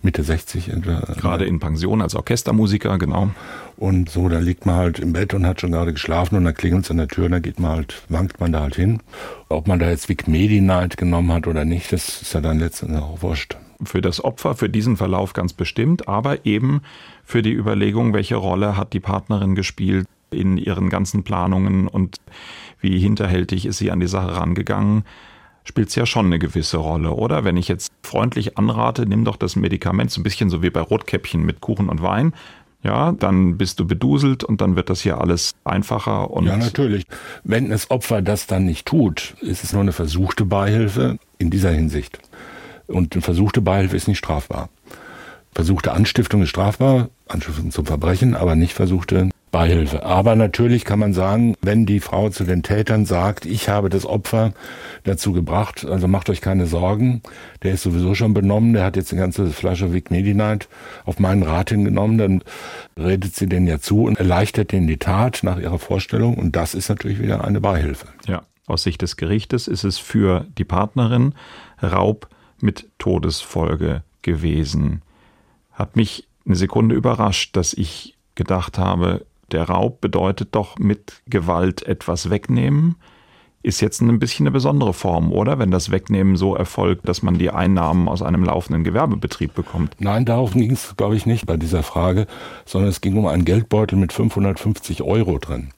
[0.00, 0.70] Mitte 60.
[0.70, 1.00] Etwa.
[1.20, 3.30] Gerade in Pension als Orchestermusiker, genau.
[3.76, 6.54] Und so, da liegt man halt im Bett und hat schon gerade geschlafen und dann
[6.54, 9.00] klingelt es an der Tür und dann geht man halt, wankt man da halt hin.
[9.50, 12.58] Ob man da jetzt Vic Medi Night genommen hat oder nicht, das ist ja dann
[12.58, 13.56] letztendlich auch wurscht.
[13.84, 16.80] Für das Opfer, für diesen Verlauf ganz bestimmt, aber eben
[17.24, 22.16] für die Überlegung, welche Rolle hat die Partnerin gespielt in ihren ganzen Planungen und
[22.80, 25.04] wie hinterhältig ist sie an die Sache rangegangen,
[25.64, 27.44] spielt es ja schon eine gewisse Rolle, oder?
[27.44, 30.80] Wenn ich jetzt freundlich anrate, nimm doch das Medikament, so ein bisschen so wie bei
[30.80, 32.32] Rotkäppchen mit Kuchen und Wein,
[32.82, 36.30] ja, dann bist du beduselt und dann wird das hier alles einfacher.
[36.30, 37.04] Und ja, natürlich.
[37.42, 41.72] Wenn das Opfer das dann nicht tut, ist es nur eine versuchte Beihilfe in dieser
[41.72, 42.20] Hinsicht.
[42.86, 44.68] Und eine versuchte Beihilfe ist nicht strafbar.
[45.52, 50.04] Versuchte Anstiftung ist strafbar, Anstiftung zum Verbrechen, aber nicht versuchte Beihilfe.
[50.04, 54.04] Aber natürlich kann man sagen, wenn die Frau zu den Tätern sagt, ich habe das
[54.04, 54.52] Opfer
[55.04, 57.22] dazu gebracht, also macht euch keine Sorgen,
[57.62, 60.68] der ist sowieso schon benommen, der hat jetzt eine ganze Flasche Vic Medi-Night
[61.04, 62.44] auf meinen Rat hingenommen, dann
[62.98, 66.74] redet sie den ja zu und erleichtert den die Tat nach ihrer Vorstellung und das
[66.74, 68.06] ist natürlich wieder eine Beihilfe.
[68.26, 71.34] Ja, aus Sicht des Gerichtes ist es für die Partnerin
[71.82, 72.28] Raub
[72.60, 75.02] mit Todesfolge gewesen.
[75.72, 81.82] Hat mich eine Sekunde überrascht, dass ich gedacht habe, der Raub bedeutet doch mit Gewalt
[81.82, 82.96] etwas wegnehmen.
[83.62, 85.58] Ist jetzt ein bisschen eine besondere Form, oder?
[85.58, 89.96] Wenn das Wegnehmen so erfolgt, dass man die Einnahmen aus einem laufenden Gewerbebetrieb bekommt.
[89.98, 92.26] Nein, darauf ging es, glaube ich, nicht bei dieser Frage,
[92.64, 95.70] sondern es ging um einen Geldbeutel mit 550 Euro drin.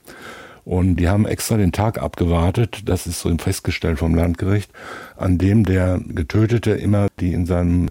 [0.65, 4.71] Und die haben extra den Tag abgewartet, das ist so festgestellt vom Landgericht,
[5.17, 7.89] an dem der Getötete immer die in seinem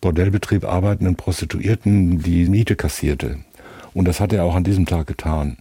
[0.00, 3.38] Bordellbetrieb arbeitenden Prostituierten die Miete kassierte.
[3.94, 5.56] Und das hat er auch an diesem Tag getan.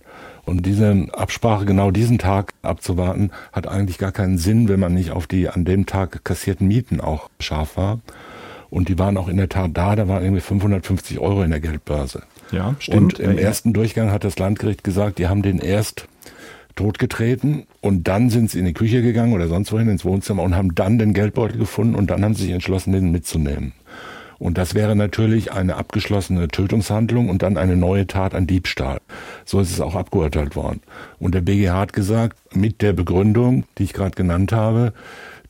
[0.46, 5.12] Und diese Absprache, genau diesen Tag abzuwarten, hat eigentlich gar keinen Sinn, wenn man nicht
[5.12, 8.00] auf die an dem Tag kassierten Mieten auch scharf war.
[8.70, 11.60] Und die waren auch in der Tat da, da waren irgendwie 550 Euro in der
[11.60, 12.24] Geldbörse.
[12.52, 13.20] Ja, stimmt.
[13.20, 16.08] Und im ersten Durchgang hat das Landgericht gesagt, die haben den erst
[16.76, 20.56] totgetreten und dann sind sie in die Küche gegangen oder sonst wohin ins Wohnzimmer und
[20.56, 23.74] haben dann den Geldbeutel gefunden und dann haben sie sich entschlossen, den mitzunehmen.
[24.40, 29.00] Und das wäre natürlich eine abgeschlossene Tötungshandlung und dann eine neue Tat an Diebstahl.
[29.46, 30.82] So ist es auch abgeurteilt worden.
[31.20, 34.94] Und der BGH hat gesagt, mit der Begründung, die ich gerade genannt habe,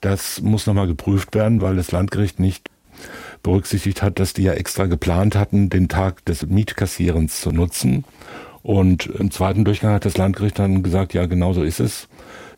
[0.02, 2.70] das muss nochmal geprüft werden, weil das Landgericht nicht
[3.42, 8.06] berücksichtigt hat, dass die ja extra geplant hatten, den Tag des Mietkassierens zu nutzen.
[8.62, 12.08] Und im zweiten Durchgang hat das Landgericht dann gesagt, ja, genau so ist es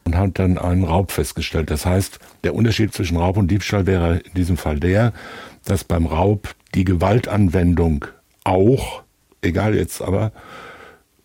[0.06, 1.72] und hat dann einen Raub festgestellt.
[1.72, 5.14] Das heißt, der Unterschied zwischen Raub und Diebstahl wäre in diesem Fall der,
[5.66, 8.06] dass beim Raub die Gewaltanwendung
[8.44, 9.04] auch,
[9.42, 10.32] egal jetzt aber,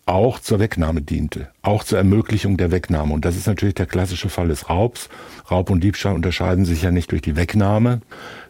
[0.07, 3.15] auch zur Wegnahme diente, auch zur Ermöglichung der Wegnahme.
[3.15, 5.09] Und das ist natürlich der klassische Fall des Raubs.
[5.51, 8.01] Raub und Diebstahl unterscheiden sich ja nicht durch die Wegnahme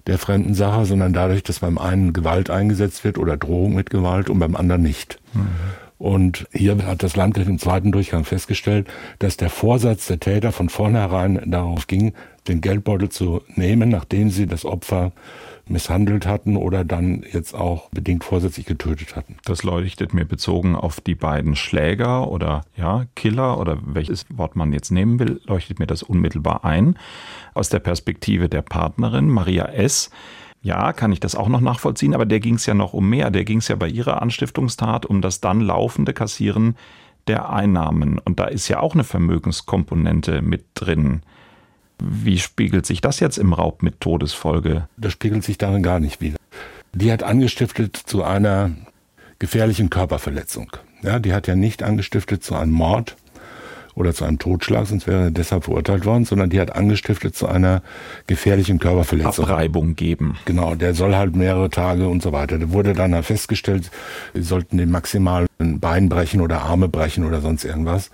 [0.07, 4.31] der fremden Sache, sondern dadurch, dass beim einen Gewalt eingesetzt wird oder Drohung mit Gewalt
[4.31, 5.21] und beim anderen nicht.
[5.35, 5.49] Mhm.
[5.99, 10.71] Und hier hat das Landgericht im zweiten Durchgang festgestellt, dass der Vorsatz der Täter von
[10.71, 12.15] vornherein darauf ging,
[12.49, 15.13] den Geldbeutel zu nehmen, nachdem sie das Opfer
[15.67, 19.37] misshandelt hatten oder dann jetzt auch bedingt vorsätzlich getötet hatten.
[19.45, 24.73] Das leuchtet mir bezogen auf die beiden Schläger oder ja, Killer oder welches Wort man
[24.73, 26.97] jetzt nehmen will, leuchtet mir das unmittelbar ein.
[27.55, 30.11] Aus der Perspektive der Partnerin Maria S.
[30.63, 33.31] Ja, kann ich das auch noch nachvollziehen, aber der ging es ja noch um mehr.
[33.31, 36.77] Der ging es ja bei ihrer Anstiftungstat um das dann laufende Kassieren
[37.29, 38.19] der Einnahmen.
[38.19, 41.23] Und da ist ja auch eine Vermögenskomponente mit drin.
[42.01, 44.89] Wie spiegelt sich das jetzt im Raub mit Todesfolge?
[44.97, 46.37] Das spiegelt sich darin gar nicht wieder.
[46.93, 48.71] Die hat angestiftet zu einer
[49.39, 50.71] gefährlichen Körperverletzung.
[51.03, 53.17] Ja, die hat ja nicht angestiftet zu einem Mord
[53.95, 57.47] oder zu einem Totschlag, sonst wäre er deshalb verurteilt worden, sondern die hat angestiftet zu
[57.47, 57.83] einer
[58.27, 59.45] gefährlichen Körperverletzung.
[59.45, 60.37] Abreibung geben.
[60.45, 62.59] Genau, der soll halt mehrere Tage und so weiter.
[62.59, 63.91] Da wurde dann festgestellt,
[64.35, 68.11] sie sollten den maximal ein Bein brechen oder Arme brechen oder sonst irgendwas.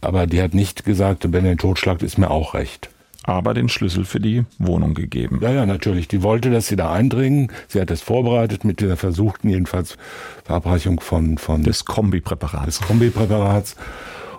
[0.00, 2.90] Aber die hat nicht gesagt, wenn er den Totschlag ist mir auch recht
[3.26, 5.40] aber den Schlüssel für die Wohnung gegeben.
[5.42, 6.08] Ja, ja, natürlich.
[6.08, 7.52] Die wollte, dass sie da eindringen.
[7.68, 9.96] Sie hat es vorbereitet mit dieser versuchten jedenfalls
[10.44, 12.78] Verabreichung von, von des Kombipräparats.
[12.78, 13.76] Des Kombipräparats.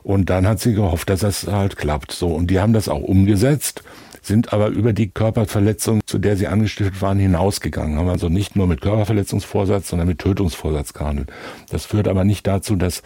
[0.04, 2.14] Und dann hat sie gehofft, dass das halt klappt.
[2.14, 2.30] So.
[2.30, 3.84] Und die haben das auch umgesetzt
[4.28, 7.98] sind aber über die Körperverletzung, zu der sie angestiftet waren, hinausgegangen.
[7.98, 11.32] Haben also nicht nur mit Körperverletzungsvorsatz, sondern mit Tötungsvorsatz gehandelt.
[11.70, 13.04] Das führt aber nicht dazu, dass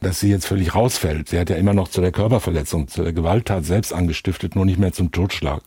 [0.00, 1.28] dass sie jetzt völlig rausfällt.
[1.28, 4.78] Sie hat ja immer noch zu der Körperverletzung, zu der Gewalttat selbst angestiftet, nur nicht
[4.78, 5.62] mehr zum Totschlag.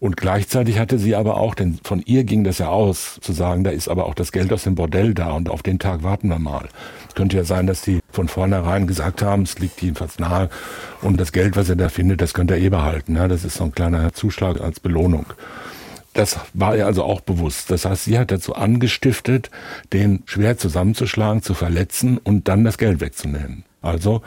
[0.00, 3.64] Und gleichzeitig hatte sie aber auch, denn von ihr ging das ja aus, zu sagen,
[3.64, 6.28] da ist aber auch das Geld aus dem Bordell da und auf den Tag warten
[6.28, 6.68] wir mal.
[7.08, 10.50] Es könnte ja sein, dass die von vornherein gesagt haben, es liegt jedenfalls nahe
[11.02, 13.16] und das Geld, was er da findet, das könnt ihr eh behalten.
[13.16, 15.26] Ja, das ist so ein kleiner Zuschlag als Belohnung.
[16.14, 17.70] Das war ihr also auch bewusst.
[17.70, 19.50] Das heißt, sie hat dazu angestiftet,
[19.92, 23.64] den schwer zusammenzuschlagen, zu verletzen und dann das Geld wegzunehmen.
[23.82, 24.22] Also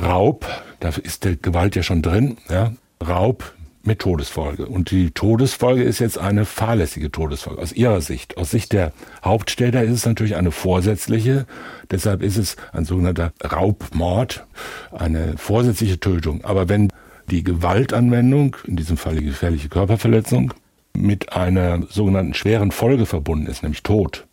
[0.00, 0.46] Raub,
[0.80, 2.72] da ist der Gewalt ja schon drin, ja,
[3.06, 3.54] Raub
[3.86, 4.66] mit Todesfolge.
[4.66, 8.36] Und die Todesfolge ist jetzt eine fahrlässige Todesfolge aus ihrer Sicht.
[8.36, 8.92] Aus Sicht der
[9.24, 11.46] Haupttäter ist es natürlich eine vorsätzliche.
[11.90, 14.44] Deshalb ist es ein sogenannter Raubmord,
[14.92, 16.44] eine vorsätzliche Tötung.
[16.44, 16.92] Aber wenn
[17.30, 20.52] die Gewaltanwendung, in diesem Fall die gefährliche Körperverletzung,
[20.96, 24.26] mit einer sogenannten schweren Folge verbunden ist, nämlich Tod,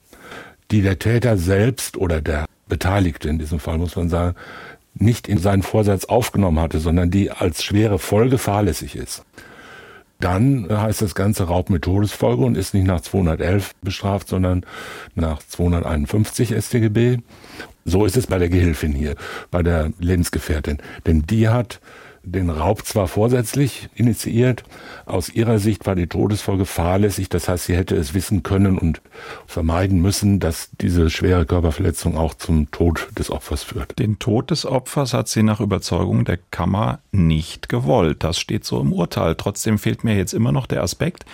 [0.71, 4.35] die der Täter selbst oder der Beteiligte in diesem Fall, muss man sagen,
[4.95, 9.23] nicht in seinen Vorsatz aufgenommen hatte, sondern die als schwere Folge fahrlässig ist.
[10.19, 14.65] Dann heißt das Ganze Raub mit Todesfolge und ist nicht nach 211 bestraft, sondern
[15.15, 17.17] nach 251 StGB.
[17.83, 19.15] So ist es bei der Gehilfin hier,
[19.51, 20.77] bei der Lebensgefährtin.
[21.05, 21.81] Denn die hat
[22.23, 24.63] den Raub zwar vorsätzlich initiiert,
[25.05, 29.01] aus ihrer Sicht war die Todesfolge fahrlässig, das heißt, sie hätte es wissen können und
[29.45, 33.99] vermeiden müssen, dass diese schwere Körperverletzung auch zum Tod des Opfers führt.
[33.99, 38.23] Den Tod des Opfers hat sie nach Überzeugung der Kammer nicht gewollt.
[38.23, 39.35] Das steht so im Urteil.
[39.35, 41.25] Trotzdem fehlt mir jetzt immer noch der Aspekt,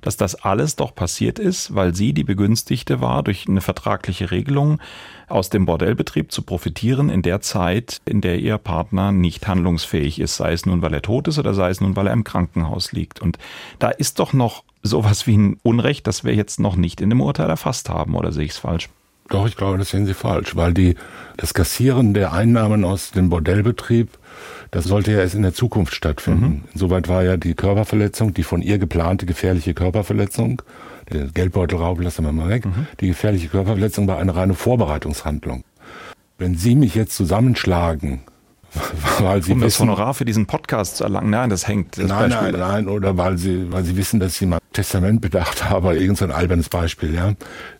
[0.00, 4.80] dass das alles doch passiert ist, weil sie die Begünstigte war, durch eine vertragliche Regelung
[5.28, 10.36] aus dem Bordellbetrieb zu profitieren in der Zeit, in der ihr Partner nicht handlungsfähig ist,
[10.36, 12.92] sei es nun, weil er tot ist oder sei es nun, weil er im Krankenhaus
[12.92, 13.20] liegt.
[13.20, 13.38] Und
[13.78, 17.20] da ist doch noch sowas wie ein Unrecht, das wir jetzt noch nicht in dem
[17.20, 18.88] Urteil erfasst haben, oder sehe ich es falsch?
[19.28, 20.94] Doch, ich glaube, das sehen Sie falsch, weil die,
[21.36, 24.18] das Kassieren der Einnahmen aus dem Bordellbetrieb
[24.70, 26.44] das sollte ja erst in der Zukunft stattfinden.
[26.44, 26.64] Mhm.
[26.74, 30.62] Insoweit war ja die Körperverletzung, die von ihr geplante gefährliche Körperverletzung,
[31.12, 32.86] der Geldbeutelraub lassen wir mal weg, mhm.
[33.00, 35.64] die gefährliche Körperverletzung war eine reine Vorbereitungshandlung.
[36.36, 38.20] Wenn Sie mich jetzt zusammenschlagen,
[39.20, 41.96] weil Sie um wissen, das Honorar für diesen Podcast zu erlangen, nein, das hängt.
[41.96, 42.52] Das nein, Beispiel.
[42.52, 46.30] nein, nein, oder weil Sie, weil Sie wissen, dass Sie mal Testament bedacht haben, irgendein
[46.30, 47.32] albernes Beispiel, ja.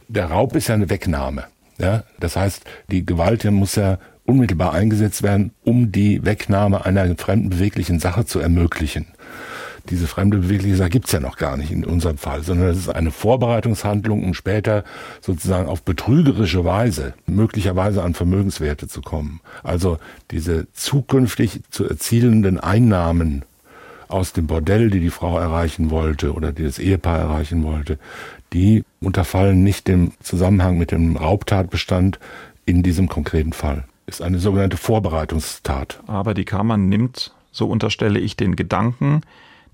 [0.08, 1.44] Der Raub ist ja eine Wegnahme.
[1.78, 7.50] Ja, das heißt, die Gewalt muss ja unmittelbar eingesetzt werden, um die Wegnahme einer fremden
[7.50, 9.06] beweglichen Sache zu ermöglichen.
[9.90, 12.88] Diese fremde bewegliche Sache gibt's ja noch gar nicht in unserem Fall, sondern es ist
[12.88, 14.84] eine Vorbereitungshandlung, um später
[15.20, 19.40] sozusagen auf betrügerische Weise möglicherweise an Vermögenswerte zu kommen.
[19.62, 19.98] Also
[20.30, 23.44] diese zukünftig zu erzielenden Einnahmen
[24.08, 27.98] aus dem Bordell, die die Frau erreichen wollte oder die das Ehepaar erreichen wollte,
[28.52, 32.18] die unterfallen nicht dem Zusammenhang mit dem Raubtatbestand
[32.64, 36.00] in diesem konkreten Fall ist eine sogenannte Vorbereitungstat.
[36.06, 39.20] Aber die Kammer nimmt, so unterstelle ich, den Gedanken,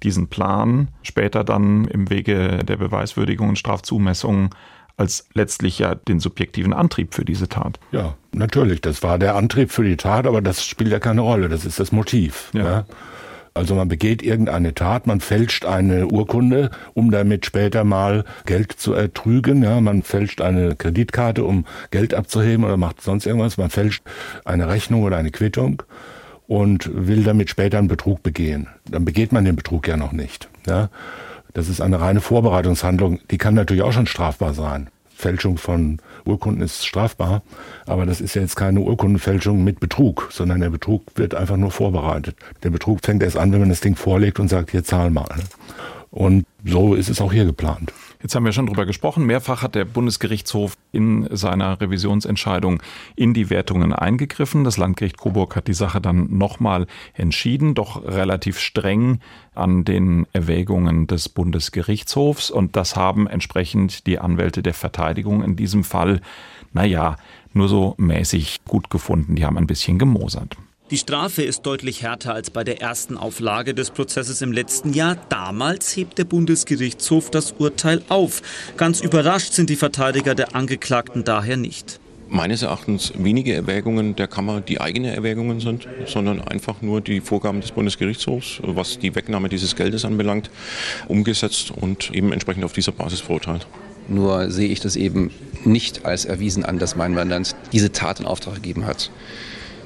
[0.02, 4.54] diesen Plan später dann im Wege der Beweiswürdigung und Strafzumessung
[4.96, 7.80] als letztlich ja den subjektiven Antrieb für diese Tat.
[7.90, 11.48] Ja, natürlich, das war der Antrieb für die Tat, aber das spielt ja keine Rolle,
[11.48, 12.50] das ist das Motiv.
[12.52, 12.64] Ja.
[12.64, 12.84] ja.
[13.56, 18.94] Also man begeht irgendeine Tat, man fälscht eine Urkunde, um damit später mal Geld zu
[18.94, 19.62] ertrügen.
[19.62, 23.56] Ja, man fälscht eine Kreditkarte, um Geld abzuheben oder macht sonst irgendwas.
[23.56, 24.02] Man fälscht
[24.44, 25.84] eine Rechnung oder eine Quittung
[26.48, 28.66] und will damit später einen Betrug begehen.
[28.90, 30.48] Dann begeht man den Betrug ja noch nicht.
[30.66, 30.90] Ja,
[31.52, 33.20] das ist eine reine Vorbereitungshandlung.
[33.30, 34.88] Die kann natürlich auch schon strafbar sein.
[35.14, 37.42] Fälschung von Urkunden ist strafbar,
[37.86, 41.70] aber das ist ja jetzt keine Urkundenfälschung mit Betrug, sondern der Betrug wird einfach nur
[41.70, 42.36] vorbereitet.
[42.62, 45.28] Der Betrug fängt erst an, wenn man das Ding vorlegt und sagt, hier zahl mal.
[46.10, 47.92] Und so ist es auch hier geplant.
[48.24, 49.26] Jetzt haben wir schon drüber gesprochen.
[49.26, 52.82] Mehrfach hat der Bundesgerichtshof in seiner Revisionsentscheidung
[53.16, 54.64] in die Wertungen eingegriffen.
[54.64, 59.20] Das Landgericht Coburg hat die Sache dann nochmal entschieden, doch relativ streng
[59.54, 62.50] an den Erwägungen des Bundesgerichtshofs.
[62.50, 66.22] Und das haben entsprechend die Anwälte der Verteidigung in diesem Fall,
[66.72, 67.18] naja,
[67.52, 69.34] nur so mäßig gut gefunden.
[69.34, 70.56] Die haben ein bisschen gemosert.
[70.94, 75.16] Die Strafe ist deutlich härter als bei der ersten Auflage des Prozesses im letzten Jahr.
[75.28, 78.42] Damals hebt der Bundesgerichtshof das Urteil auf.
[78.76, 84.60] Ganz überrascht sind die Verteidiger der Angeklagten daher nicht meines Erachtens wenige Erwägungen der Kammer,
[84.60, 89.76] die eigene Erwägungen sind, sondern einfach nur die Vorgaben des Bundesgerichtshofs, was die Wegnahme dieses
[89.76, 90.50] Geldes anbelangt,
[91.06, 93.66] umgesetzt und eben entsprechend auf dieser Basis verurteilt.
[94.08, 95.30] Nur sehe ich das eben
[95.64, 99.10] nicht als erwiesen an, dass mein Mandant diese Tat in Auftrag gegeben hat.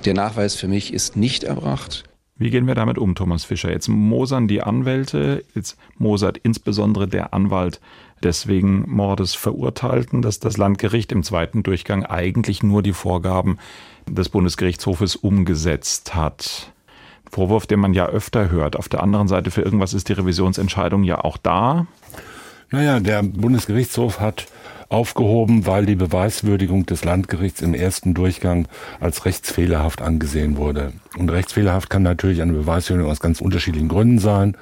[0.09, 2.05] Der Nachweis für mich ist nicht erbracht.
[2.35, 3.71] Wie gehen wir damit um, Thomas Fischer?
[3.71, 7.79] Jetzt mosern die Anwälte, jetzt mosert insbesondere der Anwalt
[8.23, 13.59] des wegen Mordes Verurteilten, dass das Landgericht im zweiten Durchgang eigentlich nur die Vorgaben
[14.07, 16.73] des Bundesgerichtshofes umgesetzt hat.
[17.31, 18.77] Vorwurf, den man ja öfter hört.
[18.77, 21.87] Auf der anderen Seite, für irgendwas ist die Revisionsentscheidung ja auch da.
[22.71, 24.47] Naja, der Bundesgerichtshof hat
[24.89, 28.69] aufgehoben, weil die Beweiswürdigung des Landgerichts im ersten Durchgang
[29.01, 30.93] als rechtsfehlerhaft angesehen wurde.
[31.19, 34.57] Und rechtsfehlerhaft kann natürlich eine Beweiswürdigung aus ganz unterschiedlichen Gründen sein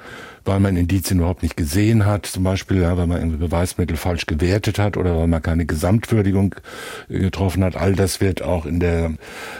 [0.47, 4.25] weil man Indizien überhaupt nicht gesehen hat, zum Beispiel, ja, weil man irgendwie Beweismittel falsch
[4.25, 6.55] gewertet hat oder weil man keine Gesamtwürdigung
[7.09, 7.75] äh, getroffen hat.
[7.75, 9.11] All das wird auch in der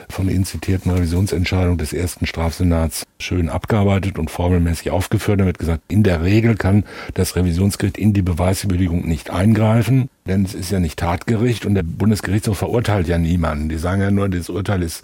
[0.09, 5.41] von Ihnen zitierten Revisionsentscheidung des ersten Strafsenats schön abgearbeitet und formelmäßig aufgeführt.
[5.41, 10.45] Da wird gesagt, in der Regel kann das Revisionsgericht in die Beweiswürdigung nicht eingreifen, denn
[10.45, 13.69] es ist ja nicht Tatgericht und der Bundesgerichtshof verurteilt ja niemanden.
[13.69, 15.03] Die sagen ja nur, das Urteil ist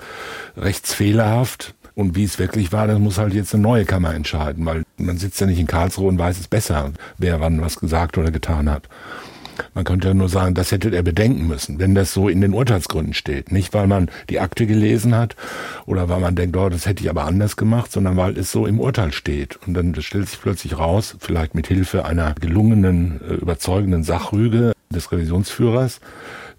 [0.56, 4.84] rechtsfehlerhaft und wie es wirklich war, das muss halt jetzt eine neue Kammer entscheiden, weil
[4.98, 8.32] man sitzt ja nicht in Karlsruhe und weiß es besser, wer wann was gesagt oder
[8.32, 8.90] getan hat.
[9.74, 12.54] Man könnte ja nur sagen, das hätte er bedenken müssen, wenn das so in den
[12.54, 13.52] Urteilsgründen steht.
[13.52, 15.36] Nicht, weil man die Akte gelesen hat
[15.86, 18.66] oder weil man denkt, oh, das hätte ich aber anders gemacht, sondern weil es so
[18.66, 19.60] im Urteil steht.
[19.68, 25.12] Und dann stellt sich plötzlich raus, vielleicht mit Hilfe einer gelungenen, äh, überzeugenden Sachrüge des
[25.12, 26.00] Revisionsführers,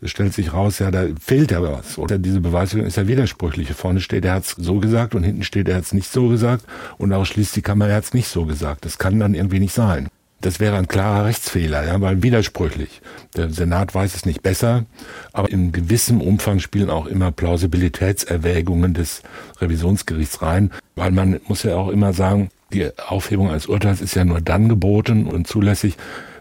[0.01, 1.97] es stellt sich raus, ja, da fehlt ja was.
[1.97, 3.73] Oder diese Beweisführung ist ja widersprüchlich.
[3.73, 6.29] Vorne steht, er hat es so gesagt und hinten steht, er hat es nicht so
[6.29, 6.67] gesagt.
[6.99, 8.85] Und daraus schließt die Kammer, er hat es nicht so gesagt.
[8.85, 10.09] Das kann dann irgendwie nicht sein.
[10.43, 13.01] Das wäre ein klarer Rechtsfehler, ja, weil widersprüchlich.
[13.35, 14.85] Der Senat weiß es nicht besser,
[15.33, 19.23] aber in gewissem Umfang spielen auch immer Plausibilitätserwägungen des
[19.63, 24.25] Revisionsgerichts rein, weil man muss ja auch immer sagen, die Aufhebung eines Urteils ist ja
[24.27, 25.97] nur dann geboten und zulässig,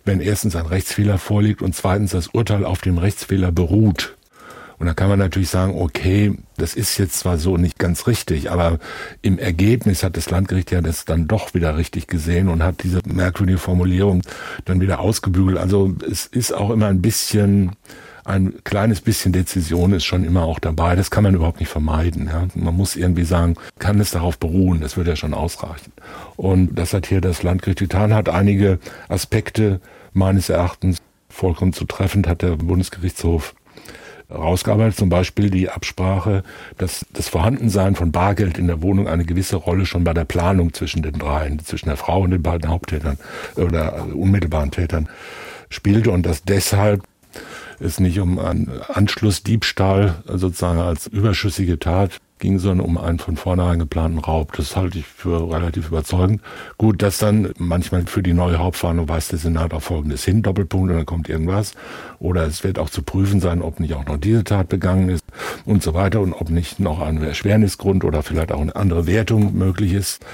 [0.06, 4.16] wenn erstens ein Rechtsfehler vorliegt und zweitens das Urteil auf dem Rechtsfehler beruht.
[4.80, 8.52] Und da kann man natürlich sagen, okay, das ist jetzt zwar so nicht ganz richtig,
[8.52, 8.80] aber
[9.22, 13.00] im Ergebnis hat das Landgericht ja das dann doch wieder richtig gesehen und hat diese
[13.06, 14.24] merkwürdige Formulierung
[14.66, 15.58] dann wieder ausgebügelt.
[15.58, 17.72] Also es ist auch immer ein bisschen,
[18.26, 20.96] ein kleines bisschen Dezision ist schon immer auch dabei.
[20.96, 22.28] Das kann man überhaupt nicht vermeiden.
[22.28, 22.48] Ja.
[22.56, 24.82] Man muss irgendwie sagen, kann es darauf beruhen.
[24.82, 25.92] Das würde ja schon ausreichen.
[26.36, 29.82] Und das hat hier das Landgericht getan, hat einige Aspekte
[30.14, 31.00] meines Erachtens
[31.34, 33.56] vollkommen zutreffend hat der Bundesgerichtshof
[34.30, 36.44] rausgearbeitet, zum Beispiel die Absprache,
[36.78, 40.74] dass das Vorhandensein von Bargeld in der Wohnung eine gewisse Rolle schon bei der Planung
[40.74, 43.18] zwischen den dreien, zwischen der Frau und den beiden Haupttätern
[43.56, 45.10] oder unmittelbaren Tätern
[45.70, 47.04] spielte und dass deshalb
[47.84, 53.80] es nicht um einen Anschlussdiebstahl sozusagen als überschüssige Tat ging, sondern um einen von vornherein
[53.80, 54.54] geplanten Raub.
[54.58, 56.42] Das halte ich für relativ überzeugend.
[56.78, 60.92] Gut, dass dann manchmal für die neue Hauptverhandlung weist der Senat auf Folgendes hin, Doppelpunkt,
[60.92, 61.74] und dann kommt irgendwas.
[62.20, 65.24] Oder es wird auch zu prüfen sein, ob nicht auch noch diese Tat begangen ist
[65.66, 69.58] und so weiter und ob nicht noch ein Erschwernisgrund oder vielleicht auch eine andere Wertung
[69.58, 70.26] möglich ist.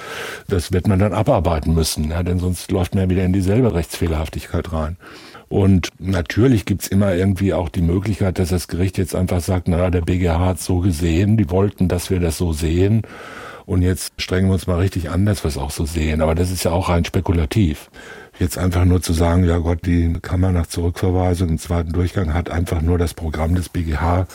[0.47, 3.73] Das wird man dann abarbeiten müssen, ja, denn sonst läuft man ja wieder in dieselbe
[3.73, 4.97] Rechtsfehlerhaftigkeit rein.
[5.49, 9.89] Und natürlich gibt's immer irgendwie auch die Möglichkeit, dass das Gericht jetzt einfach sagt, na,
[9.89, 13.01] der BGH hat so gesehen, die wollten, dass wir das so sehen.
[13.65, 16.21] Und jetzt strengen wir uns mal richtig an, dass wir es auch so sehen.
[16.21, 17.89] Aber das ist ja auch rein spekulativ.
[18.39, 22.49] Jetzt einfach nur zu sagen, ja Gott, die Kammer nach Zurückverweisung im zweiten Durchgang hat
[22.49, 24.27] einfach nur das Programm des BGH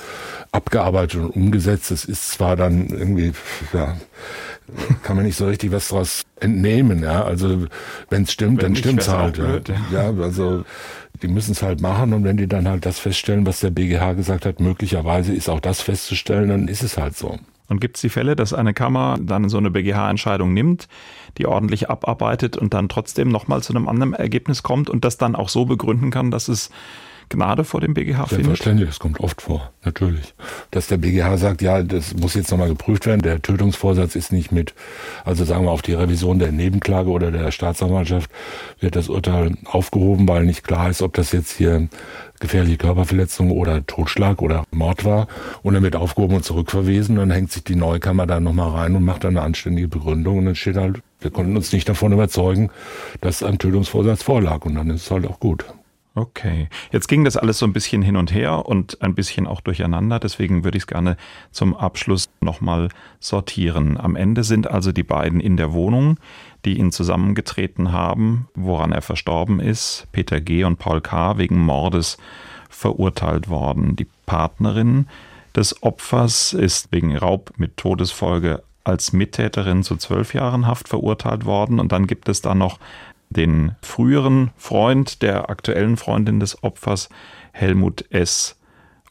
[0.53, 1.90] abgearbeitet und umgesetzt.
[1.90, 3.33] Das ist zwar dann irgendwie,
[3.72, 3.96] ja,
[5.03, 7.24] kann man nicht so richtig was daraus entnehmen, ja.
[7.24, 7.66] Also
[8.11, 9.38] wenn es stimmt, dann stimmt's halt.
[9.38, 9.77] Ja.
[9.90, 10.64] ja, also
[11.24, 14.12] die müssen es halt machen und wenn die dann halt das feststellen, was der BGH
[14.12, 17.38] gesagt hat, möglicherweise ist auch das festzustellen, dann ist es halt so.
[17.68, 20.87] Und gibt es die Fälle, dass eine Kammer dann so eine BGH-Entscheidung nimmt,
[21.38, 25.34] die ordentlich abarbeitet und dann trotzdem nochmal zu einem anderen Ergebnis kommt und das dann
[25.34, 26.70] auch so begründen kann, dass es
[27.28, 28.46] Gnade vor dem BGH findet?
[28.46, 30.34] Selbstverständlich, das kommt oft vor, natürlich.
[30.70, 34.52] Dass der BGH sagt, ja, das muss jetzt nochmal geprüft werden, der Tötungsvorsatz ist nicht
[34.52, 34.74] mit,
[35.24, 38.30] also sagen wir auf die Revision der Nebenklage oder der Staatsanwaltschaft
[38.80, 41.88] wird das Urteil aufgehoben, weil nicht klar ist, ob das jetzt hier
[42.40, 45.28] gefährliche Körperverletzung oder Totschlag oder Mord war.
[45.62, 47.16] Und dann wird aufgehoben und zurückverwiesen.
[47.16, 50.38] Dann hängt sich die Neukammer da nochmal rein und macht dann eine anständige Begründung.
[50.38, 52.70] Und dann steht halt, wir konnten uns nicht davon überzeugen,
[53.20, 54.64] dass ein Tötungsvorsatz vorlag.
[54.66, 55.64] Und dann ist es halt auch gut.
[56.17, 59.60] Okay, jetzt ging das alles so ein bisschen hin und her und ein bisschen auch
[59.60, 61.17] durcheinander, deswegen würde ich es gerne
[61.50, 62.88] zum Abschluss nochmal
[63.19, 63.98] sortieren.
[63.98, 66.19] Am Ende sind also die beiden in der Wohnung,
[66.65, 70.62] die ihn zusammengetreten haben, woran er verstorben ist, Peter G.
[70.62, 71.37] und Paul K.
[71.37, 72.17] wegen Mordes
[72.71, 73.96] verurteilt worden.
[73.96, 75.08] Die Partnerin
[75.56, 81.81] des Opfers ist wegen Raub mit Todesfolge als Mittäterin zu zwölf Jahren Haft verurteilt worden.
[81.81, 82.79] Und dann gibt es da noch
[83.37, 87.08] den früheren Freund der aktuellen Freundin des Opfers,
[87.52, 88.56] Helmut S.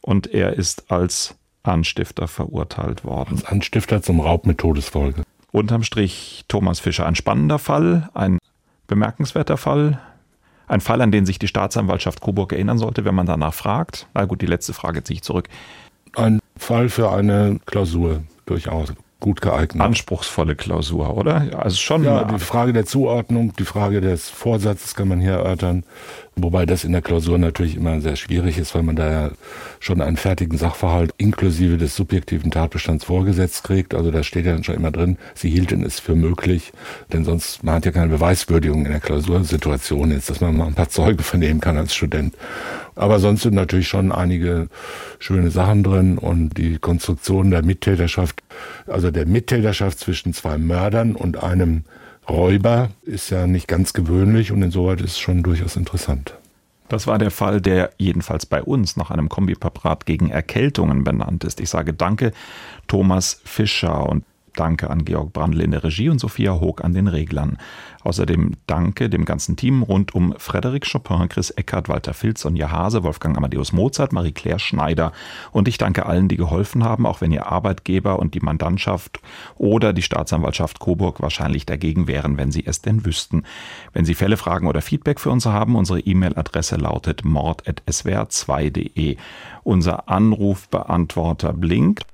[0.00, 3.36] Und er ist als Anstifter verurteilt worden.
[3.36, 5.22] Als Anstifter zum Raub mit Todesfolge.
[5.50, 7.06] Unterm Strich Thomas Fischer.
[7.06, 8.38] Ein spannender Fall, ein
[8.86, 10.00] bemerkenswerter Fall,
[10.66, 14.06] ein Fall, an den sich die Staatsanwaltschaft Coburg erinnern sollte, wenn man danach fragt.
[14.14, 15.48] Na gut, die letzte Frage ziehe ich zurück.
[16.16, 18.92] Ein Fall für eine Klausur durchaus
[19.24, 19.82] gut geeignet.
[19.82, 21.46] Anspruchsvolle Klausur, oder?
[21.56, 22.04] Also schon.
[22.04, 25.84] Ja, die Frage der Zuordnung, die Frage des Vorsatzes kann man hier erörtern.
[26.36, 29.30] Wobei das in der Klausur natürlich immer sehr schwierig ist, weil man da ja
[29.78, 33.94] schon einen fertigen Sachverhalt inklusive des subjektiven Tatbestands vorgesetzt kriegt.
[33.94, 36.72] Also da steht ja dann schon immer drin, sie hielten es für möglich,
[37.12, 40.74] denn sonst man hat ja keine Beweiswürdigung in der Klausursituation jetzt, dass man mal ein
[40.74, 42.34] paar Zeuge vernehmen kann als Student.
[42.96, 44.68] Aber sonst sind natürlich schon einige
[45.20, 48.42] schöne Sachen drin und die Konstruktion der Mittäterschaft,
[48.86, 51.84] also der Mittäterschaft zwischen zwei Mördern und einem
[52.28, 56.34] Räuber ist ja nicht ganz gewöhnlich und insoweit ist es schon durchaus interessant.
[56.88, 61.60] Das war der Fall, der jedenfalls bei uns nach einem Kombipräparat gegen Erkältungen benannt ist.
[61.60, 62.32] Ich sage danke
[62.86, 64.24] Thomas Fischer und
[64.56, 67.58] Danke an Georg Brandl in der Regie und Sophia Hoog an den Reglern.
[68.02, 73.02] Außerdem danke dem ganzen Team rund um Frédéric Chopin, Chris Eckert, Walter Filz, Sonja Hase,
[73.02, 75.12] Wolfgang Amadeus Mozart, Marie-Claire Schneider.
[75.52, 79.20] Und ich danke allen, die geholfen haben, auch wenn ihr Arbeitgeber und die Mandantschaft
[79.56, 83.44] oder die Staatsanwaltschaft Coburg wahrscheinlich dagegen wären, wenn sie es denn wüssten.
[83.92, 89.16] Wenn Sie Fälle, Fragen oder Feedback für uns haben, unsere E-Mail-Adresse lautet mord.swr2.de.
[89.62, 92.04] Unser Anrufbeantworter blinkt.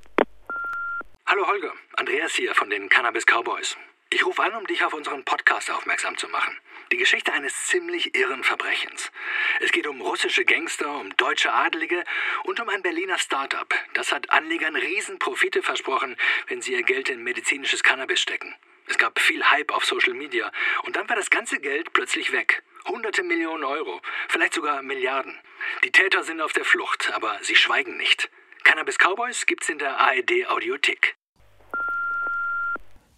[1.26, 1.79] Hallo Holger.
[2.00, 3.76] Andreas hier von den Cannabis Cowboys.
[4.08, 6.56] Ich rufe an, um dich auf unseren Podcast aufmerksam zu machen.
[6.90, 9.12] Die Geschichte eines ziemlich irren Verbrechens.
[9.60, 12.02] Es geht um russische Gangster, um deutsche Adelige
[12.44, 13.74] und um ein Berliner Start-up.
[13.92, 16.16] Das hat Anlegern Riesenprofite versprochen,
[16.48, 18.54] wenn sie ihr Geld in medizinisches Cannabis stecken.
[18.86, 20.50] Es gab viel Hype auf Social Media
[20.84, 22.62] und dann war das ganze Geld plötzlich weg.
[22.86, 25.38] Hunderte Millionen Euro, vielleicht sogar Milliarden.
[25.84, 28.30] Die Täter sind auf der Flucht, aber sie schweigen nicht.
[28.64, 31.19] Cannabis Cowboys gibt's in der ARD Audiothek.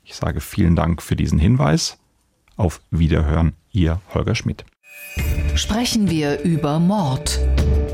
[0.05, 1.99] Ich sage vielen Dank für diesen Hinweis.
[2.57, 4.65] Auf Wiederhören, Ihr Holger Schmidt.
[5.55, 7.39] Sprechen wir über Mord.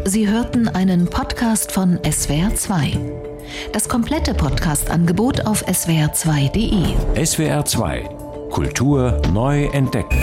[0.04, 2.98] Sie hörten einen Podcast von SWR2.
[3.72, 6.94] Das komplette Podcast-Angebot auf swr2.de.
[7.22, 10.18] SWR2 Kultur neu entdecken.